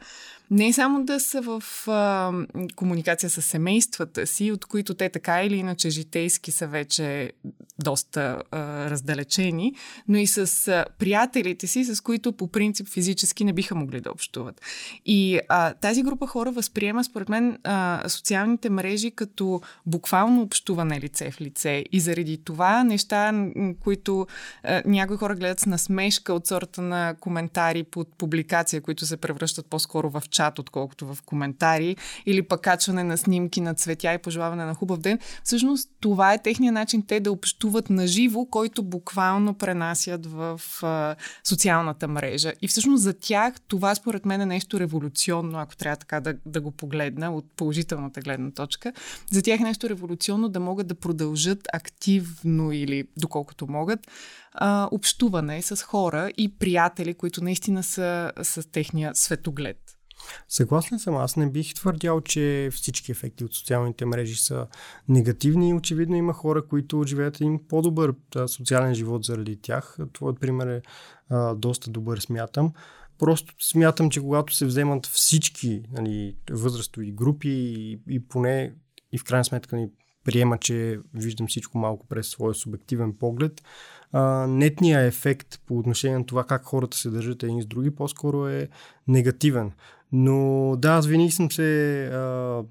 не 0.50 0.72
само 0.72 1.04
да 1.04 1.20
са 1.20 1.40
в 1.40 1.62
а, 1.88 2.32
комуникация 2.76 3.30
с 3.30 3.42
семействата 3.42 4.26
си, 4.26 4.52
от 4.52 4.66
които 4.66 4.94
те 4.94 5.08
така 5.08 5.42
или 5.42 5.56
иначе 5.56 5.90
житейски 5.90 6.50
са 6.50 6.66
вече 6.66 7.32
доста 7.78 8.42
а, 8.50 8.90
раздалечени, 8.90 9.74
но 10.08 10.18
и 10.18 10.26
с 10.26 10.68
а, 10.68 10.84
приятелите 10.98 11.66
си, 11.66 11.84
с 11.84 12.00
които 12.00 12.32
по 12.32 12.48
принцип 12.48 12.88
физически 12.88 13.44
не 13.44 13.52
биха 13.52 13.74
могли 13.74 14.00
да 14.00 14.10
общуват. 14.10 14.60
И 15.06 15.40
а, 15.48 15.74
тази 15.74 16.02
група 16.02 16.26
хора 16.26 16.52
възприема, 16.52 17.04
според 17.04 17.28
мен, 17.28 17.58
а, 17.64 18.08
социалните 18.08 18.70
мрежи 18.70 19.10
като 19.10 19.60
буквално 19.86 20.42
общуване 20.42 21.00
лице 21.00 21.30
в 21.30 21.40
лице. 21.40 21.84
И 21.92 22.00
заради 22.00 22.44
това 22.44 22.84
неща, 22.84 23.48
които 23.80 24.26
а, 24.62 24.82
някои 24.86 25.16
хора 25.16 25.34
гледат 25.34 25.60
с 25.60 25.66
насмешка 25.66 26.34
от 26.34 26.46
сорта 26.46 26.82
на 26.82 27.14
коментари 27.20 27.82
под 27.82 28.08
публикация, 28.30 28.80
които 28.80 29.06
се 29.06 29.16
превръщат 29.16 29.66
по-скоро 29.66 30.10
в 30.10 30.22
чат, 30.30 30.58
отколкото 30.58 31.14
в 31.14 31.18
коментари, 31.22 31.96
или 32.26 32.42
пък 32.42 32.60
качване 32.60 33.04
на 33.04 33.18
снимки 33.18 33.60
на 33.60 33.74
цветя 33.74 34.14
и 34.14 34.18
пожелаване 34.18 34.64
на 34.64 34.74
хубав 34.74 34.98
ден. 34.98 35.18
Всъщност 35.44 35.90
това 36.00 36.32
е 36.34 36.42
техният 36.42 36.74
начин 36.74 37.02
те 37.06 37.20
да 37.20 37.32
общуват 37.32 37.90
на 37.90 38.06
живо, 38.06 38.44
който 38.44 38.82
буквално 38.82 39.54
пренасят 39.54 40.26
в 40.26 40.60
а, 40.82 41.16
социалната 41.44 42.08
мрежа. 42.08 42.52
И 42.62 42.68
всъщност 42.68 43.02
за 43.02 43.12
тях 43.12 43.54
това 43.68 43.94
според 43.94 44.26
мен 44.26 44.40
е 44.40 44.46
нещо 44.46 44.80
революционно, 44.80 45.58
ако 45.58 45.76
трябва 45.76 45.96
така 45.96 46.20
да, 46.20 46.34
да 46.46 46.60
го 46.60 46.70
погледна 46.70 47.34
от 47.34 47.44
положителната 47.56 48.20
гледна 48.20 48.50
точка. 48.50 48.92
За 49.30 49.42
тях 49.42 49.60
е 49.60 49.64
нещо 49.64 49.88
революционно 49.88 50.48
да 50.48 50.60
могат 50.60 50.86
да 50.86 50.94
продължат 50.94 51.68
активно 51.72 52.72
или 52.72 53.04
доколкото 53.16 53.66
могат 53.66 54.00
общуване 54.90 55.62
с 55.62 55.82
хора 55.82 56.30
и 56.36 56.48
приятели, 56.48 57.14
които 57.14 57.44
наистина 57.44 57.82
са 57.82 58.19
с 58.42 58.70
техния 58.70 59.14
светоглед. 59.14 59.76
Съгласен 60.48 60.98
съм. 60.98 61.16
Аз 61.16 61.36
не 61.36 61.50
бих 61.50 61.74
твърдял, 61.74 62.20
че 62.20 62.68
всички 62.72 63.12
ефекти 63.12 63.44
от 63.44 63.54
социалните 63.54 64.04
мрежи 64.04 64.36
са 64.36 64.66
негативни. 65.08 65.74
Очевидно 65.74 66.16
има 66.16 66.32
хора, 66.32 66.66
които 66.66 67.04
живеят 67.06 67.36
един 67.36 67.60
по-добър 67.68 68.14
социален 68.46 68.94
живот 68.94 69.24
заради 69.24 69.60
тях. 69.62 69.96
Твоят 70.12 70.40
пример 70.40 70.66
е 70.66 70.82
а, 71.30 71.54
доста 71.54 71.90
добър, 71.90 72.18
смятам. 72.18 72.72
Просто 73.18 73.54
смятам, 73.60 74.10
че 74.10 74.20
когато 74.20 74.54
се 74.54 74.66
вземат 74.66 75.06
всички 75.06 75.82
нали, 75.92 76.36
възрастови 76.50 77.12
групи 77.12 77.48
и, 77.48 78.00
и 78.08 78.28
поне 78.28 78.74
и 79.12 79.18
в 79.18 79.24
крайна 79.24 79.44
сметка 79.44 79.76
ни 79.76 79.88
приема, 80.24 80.58
че 80.58 81.00
виждам 81.14 81.46
всичко 81.46 81.78
малко 81.78 82.06
през 82.06 82.28
своя 82.28 82.54
субективен 82.54 83.12
поглед, 83.18 83.62
а, 84.12 84.46
нетният 84.46 85.08
ефект 85.08 85.60
по 85.66 85.78
отношение 85.78 86.18
на 86.18 86.26
това 86.26 86.44
как 86.44 86.64
хората 86.64 86.96
се 86.96 87.10
държат 87.10 87.42
един 87.42 87.62
с 87.62 87.66
други 87.66 87.94
по-скоро 87.94 88.48
е 88.48 88.68
негативен. 89.08 89.72
Но 90.12 90.76
да, 90.78 90.92
аз 90.92 91.06
винаги 91.06 91.30
съм 91.30 91.50
се 91.50 92.04
а, 92.06 92.62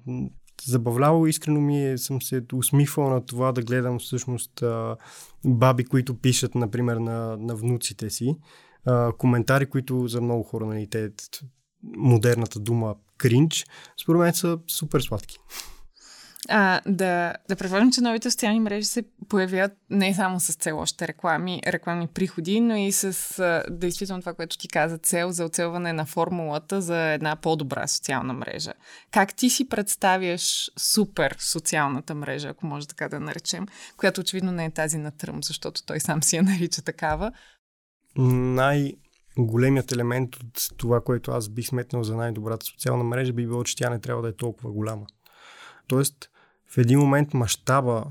забавлявал, 0.64 1.26
искрено 1.26 1.60
ми 1.60 1.86
е, 1.86 1.98
съм 1.98 2.22
се 2.22 2.42
усмихвал 2.54 3.10
на 3.10 3.26
това 3.26 3.52
да 3.52 3.62
гледам 3.62 3.98
всъщност 3.98 4.62
а, 4.62 4.96
баби, 5.44 5.84
които 5.84 6.14
пишат, 6.14 6.54
например, 6.54 6.96
на, 6.96 7.36
на 7.36 7.54
внуците 7.54 8.10
си. 8.10 8.36
А, 8.86 9.12
коментари, 9.12 9.66
които 9.66 10.08
за 10.08 10.20
много 10.20 10.42
хора, 10.42 10.66
нали, 10.66 10.86
те, 10.90 11.10
модерната 11.96 12.60
дума 12.60 12.94
кринч, 13.18 13.66
според 14.02 14.20
мен 14.20 14.34
са 14.34 14.58
супер 14.66 15.00
сладки. 15.00 15.38
А, 16.48 16.80
да, 16.86 17.34
да 17.48 17.56
предположим, 17.56 17.92
че 17.92 18.00
новите 18.00 18.30
социални 18.30 18.60
мрежи 18.60 18.86
се 18.86 19.04
появят 19.28 19.72
не 19.90 20.14
само 20.14 20.40
с 20.40 20.54
цел 20.54 20.78
още 20.78 21.08
реклами, 21.08 21.62
рекламни 21.66 22.06
приходи, 22.06 22.60
но 22.60 22.76
и 22.76 22.92
с 22.92 23.38
а, 23.38 23.64
действително 23.70 24.22
това, 24.22 24.34
което 24.34 24.58
ти 24.58 24.68
каза, 24.68 24.98
цел 24.98 25.30
за 25.30 25.44
оцелване 25.44 25.92
на 25.92 26.06
формулата 26.06 26.80
за 26.80 26.98
една 26.98 27.36
по-добра 27.36 27.86
социална 27.86 28.32
мрежа. 28.32 28.72
Как 29.10 29.34
ти 29.34 29.50
си 29.50 29.68
представяш 29.68 30.70
супер 30.78 31.36
социалната 31.38 32.14
мрежа, 32.14 32.48
ако 32.48 32.66
може 32.66 32.88
така 32.88 33.08
да 33.08 33.20
наречем, 33.20 33.66
която 33.96 34.20
очевидно 34.20 34.52
не 34.52 34.64
е 34.64 34.70
тази 34.70 34.98
на 34.98 35.10
Тръм, 35.10 35.42
защото 35.42 35.82
той 35.86 36.00
сам 36.00 36.22
си 36.22 36.36
я 36.36 36.42
нарича 36.42 36.82
такава? 36.82 37.32
Най- 38.16 38.94
големият 39.38 39.92
елемент 39.92 40.36
от 40.36 40.68
това, 40.76 41.00
което 41.00 41.30
аз 41.30 41.48
бих 41.48 41.66
сметнал 41.66 42.02
за 42.02 42.16
най-добрата 42.16 42.66
социална 42.66 43.04
мрежа, 43.04 43.32
би 43.32 43.46
било, 43.46 43.64
че 43.64 43.76
тя 43.76 43.90
не 43.90 44.00
трябва 44.00 44.22
да 44.22 44.28
е 44.28 44.36
толкова 44.36 44.72
голяма. 44.72 45.06
Тоест, 45.88 46.29
в 46.72 46.78
един 46.78 46.98
момент 46.98 47.34
мащаба 47.34 48.04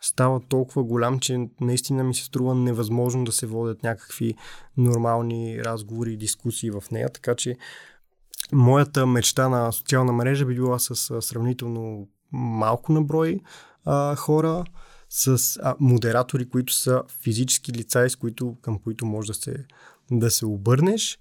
става 0.00 0.40
толкова 0.48 0.84
голям, 0.84 1.18
че 1.18 1.48
наистина 1.60 2.04
ми 2.04 2.14
се 2.14 2.24
струва 2.24 2.54
невъзможно 2.54 3.24
да 3.24 3.32
се 3.32 3.46
водят 3.46 3.82
някакви 3.82 4.34
нормални 4.76 5.64
разговори 5.64 6.12
и 6.12 6.16
дискусии 6.16 6.70
в 6.70 6.82
нея, 6.92 7.08
така 7.12 7.34
че 7.34 7.56
моята 8.52 9.06
мечта 9.06 9.48
на 9.48 9.72
социална 9.72 10.12
мрежа 10.12 10.46
би 10.46 10.54
била 10.54 10.78
с 10.78 11.22
сравнително 11.22 12.08
малко 12.32 12.92
наброй 12.92 13.40
а, 13.84 14.16
хора, 14.16 14.64
с 15.08 15.56
а, 15.62 15.74
модератори, 15.80 16.48
които 16.48 16.72
са 16.72 17.02
физически 17.22 17.72
лица, 17.72 18.10
с 18.10 18.16
които, 18.16 18.56
към 18.62 18.78
които 18.78 19.06
може 19.06 19.28
да 19.28 19.34
се, 19.34 19.66
да 20.10 20.30
се 20.30 20.46
обърнеш. 20.46 21.18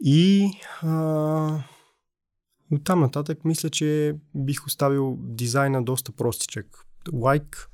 И 0.00 0.50
а, 0.82 1.62
от 2.72 2.84
там 2.84 3.00
нататък 3.00 3.44
мисля, 3.44 3.70
че 3.70 4.16
бих 4.34 4.66
оставил 4.66 5.16
дизайна 5.20 5.84
доста 5.84 6.12
простичък. 6.12 6.66
Лайк 7.12 7.70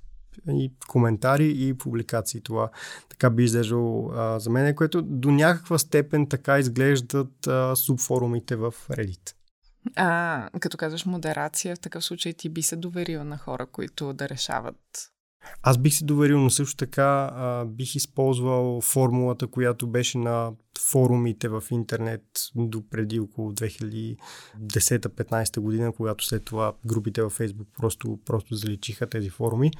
и 0.49 0.73
коментари 0.89 1.55
и 1.57 1.75
публикации. 1.75 2.41
Това 2.41 2.71
така 3.09 3.31
би 3.31 3.45
изглеждало 3.45 4.13
а, 4.15 4.39
за 4.39 4.51
мен, 4.51 4.75
което 4.75 5.03
до 5.03 5.31
някаква 5.31 5.79
степен 5.79 6.27
така 6.27 6.59
изглеждат 6.59 7.47
а, 7.47 7.77
субфорумите 7.77 8.57
в 8.57 8.75
Reddit. 8.91 9.35
А, 9.97 10.49
като 10.61 10.77
казваш 10.77 11.07
модерация, 11.07 11.77
в 11.77 11.81
такъв 11.81 12.05
случай 12.05 12.33
ти 12.33 12.49
би 12.49 12.63
се 12.63 12.77
доверил 12.77 13.25
на 13.25 13.39
хора, 13.39 13.67
които 13.67 14.13
да 14.13 14.29
решават 14.29 15.12
аз 15.63 15.79
бих 15.79 15.95
се 15.95 16.05
доверил, 16.05 16.41
но 16.41 16.51
също 16.51 16.77
така 16.77 17.31
а, 17.35 17.65
бих 17.65 17.97
използвал 17.97 18.81
формулата, 18.81 19.47
която 19.47 19.87
беше 19.87 20.19
на 20.19 20.53
форумите 20.91 21.49
в 21.49 21.63
интернет 21.71 22.23
до 22.55 22.83
преди 22.91 23.21
около 23.21 23.53
2010-15 23.53 25.61
година, 25.61 25.93
когато 25.93 26.25
след 26.25 26.45
това 26.45 26.73
групите 26.87 27.23
във 27.23 27.39
Facebook 27.39 27.67
просто, 27.79 28.19
просто 28.25 28.55
заличиха 28.55 29.07
тези 29.07 29.31
форуми, 29.31 29.71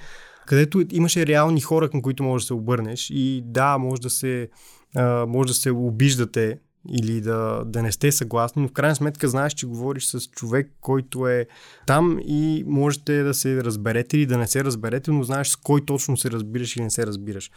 където 0.47 0.85
имаше 0.93 1.27
реални 1.27 1.61
хора, 1.61 1.91
към 1.91 2.03
които 2.03 2.23
можеш 2.23 2.45
да 2.45 2.47
се 2.47 2.55
обърнеш 2.55 3.11
и 3.11 3.43
да, 3.45 3.79
може 3.79 4.03
да 4.03 4.11
се, 4.11 4.49
а, 4.97 5.27
може 5.27 5.49
да 5.49 5.55
се 5.55 5.71
обиждате 5.71 6.59
или 6.89 7.21
да, 7.21 7.63
да 7.67 7.83
не 7.83 7.93
сте 7.93 8.13
съгласни, 8.13 8.63
но 8.63 8.69
в 8.69 8.73
крайна 8.73 8.97
сметка 8.97 9.29
знаеш, 9.29 9.53
че 9.53 9.67
говориш 9.67 10.07
с 10.07 10.21
човек, 10.21 10.73
който 10.81 11.27
е 11.29 11.47
там 11.87 12.19
и 12.27 12.65
можете 12.67 13.23
да 13.23 13.35
се 13.35 13.65
разберете 13.65 14.17
или 14.17 14.27
да 14.27 14.39
не 14.39 14.47
се 14.47 14.65
разберете, 14.65 15.11
но 15.11 15.23
знаеш 15.23 15.49
с 15.49 15.57
кой 15.57 15.85
точно 15.85 16.17
се 16.17 16.31
разбираш 16.31 16.77
или 16.77 16.83
не 16.83 16.91
се 16.91 17.07
разбираш. 17.07 17.51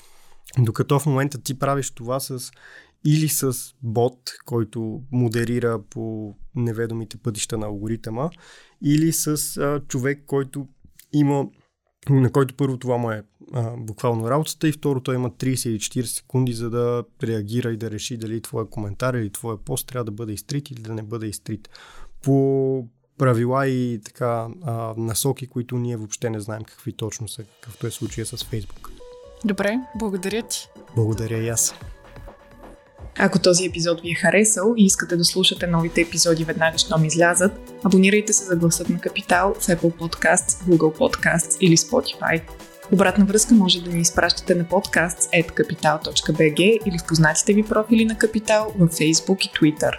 Докато 0.59 0.99
в 0.99 1.05
момента 1.05 1.41
ти 1.41 1.59
правиш 1.59 1.91
това 1.91 2.19
с 2.19 2.51
или 3.05 3.29
с 3.29 3.53
бот, 3.83 4.19
който 4.45 5.01
модерира 5.11 5.81
по 5.89 6.35
неведомите 6.55 7.17
пътища 7.17 7.57
на 7.57 7.65
алгоритъма, 7.65 8.29
или 8.83 9.13
с 9.13 9.57
а, 9.57 9.81
човек, 9.87 10.23
който 10.27 10.67
има 11.13 11.47
на 12.09 12.31
който 12.31 12.55
първо 12.55 12.77
това 12.77 12.97
му 12.97 13.11
е 13.11 13.23
а, 13.53 13.71
буквално 13.77 14.29
работата 14.29 14.67
и 14.67 14.71
второ 14.71 14.99
той 14.99 15.15
има 15.15 15.29
30 15.29 15.69
или 15.69 15.79
40 15.79 16.03
секунди 16.03 16.53
за 16.53 16.69
да 16.69 17.03
реагира 17.23 17.71
и 17.71 17.77
да 17.77 17.91
реши 17.91 18.17
дали 18.17 18.41
твоя 18.41 18.69
коментар 18.69 19.13
или 19.13 19.29
твоя 19.29 19.57
пост 19.57 19.87
трябва 19.87 20.05
да 20.05 20.11
бъде 20.11 20.33
изтрит 20.33 20.71
или 20.71 20.81
да 20.81 20.93
не 20.93 21.03
бъде 21.03 21.27
изтрит. 21.27 21.69
По 22.21 22.87
правила 23.17 23.67
и 23.67 24.01
така 24.05 24.47
а, 24.63 24.93
насоки, 24.97 25.47
които 25.47 25.77
ние 25.77 25.97
въобще 25.97 26.29
не 26.29 26.39
знаем 26.39 26.63
какви 26.63 26.93
точно 26.93 27.27
са, 27.27 27.43
какъвто 27.43 27.87
е 27.87 27.91
случая 27.91 28.25
с 28.25 28.45
Фейсбук. 28.45 28.89
Добре, 29.45 29.79
благодаря 29.99 30.41
ти. 30.41 30.67
Благодаря 30.95 31.37
и 31.37 31.49
аз. 31.49 31.75
Ако 33.19 33.39
този 33.39 33.65
епизод 33.65 34.01
ви 34.01 34.11
е 34.11 34.15
харесал 34.15 34.73
и 34.77 34.85
искате 34.85 35.15
да 35.15 35.25
слушате 35.25 35.67
новите 35.67 36.01
епизоди 36.01 36.43
веднага, 36.43 36.77
щом 36.77 37.05
излязат, 37.05 37.51
абонирайте 37.83 38.33
се 38.33 38.43
за 38.43 38.55
гласът 38.55 38.89
на 38.89 38.99
Капитал 38.99 39.55
в 39.59 39.67
Apple 39.67 39.95
Podcasts, 39.95 40.63
Google 40.63 40.97
Podcasts 40.97 41.57
или 41.61 41.77
Spotify. 41.77 42.41
Обратна 42.91 43.25
връзка 43.25 43.53
може 43.53 43.81
да 43.81 43.89
ни 43.89 44.01
изпращате 44.01 44.55
на 44.55 44.63
podcasts.capital.bg 44.63 46.79
или 46.85 46.97
в 46.97 47.05
познатите 47.07 47.53
ви 47.53 47.63
профили 47.63 48.05
на 48.05 48.17
Капитал 48.17 48.73
в 48.79 48.87
Facebook 48.87 49.45
и 49.45 49.49
Twitter. 49.49 49.91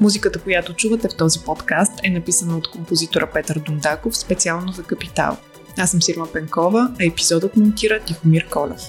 Музиката, 0.00 0.40
която 0.40 0.74
чувате 0.74 1.08
в 1.08 1.16
този 1.16 1.40
подкаст 1.40 1.92
е 2.02 2.10
написана 2.10 2.56
от 2.56 2.70
композитора 2.70 3.30
Петър 3.34 3.58
Дундаков 3.58 4.16
специално 4.16 4.72
за 4.72 4.82
Капитал. 4.82 5.36
Аз 5.78 5.90
съм 5.90 6.02
Сирма 6.02 6.26
Пенкова, 6.32 6.94
а 7.00 7.04
епизодът 7.04 7.56
монтира 7.56 8.00
Тихомир 8.00 8.48
Колев. 8.48 8.80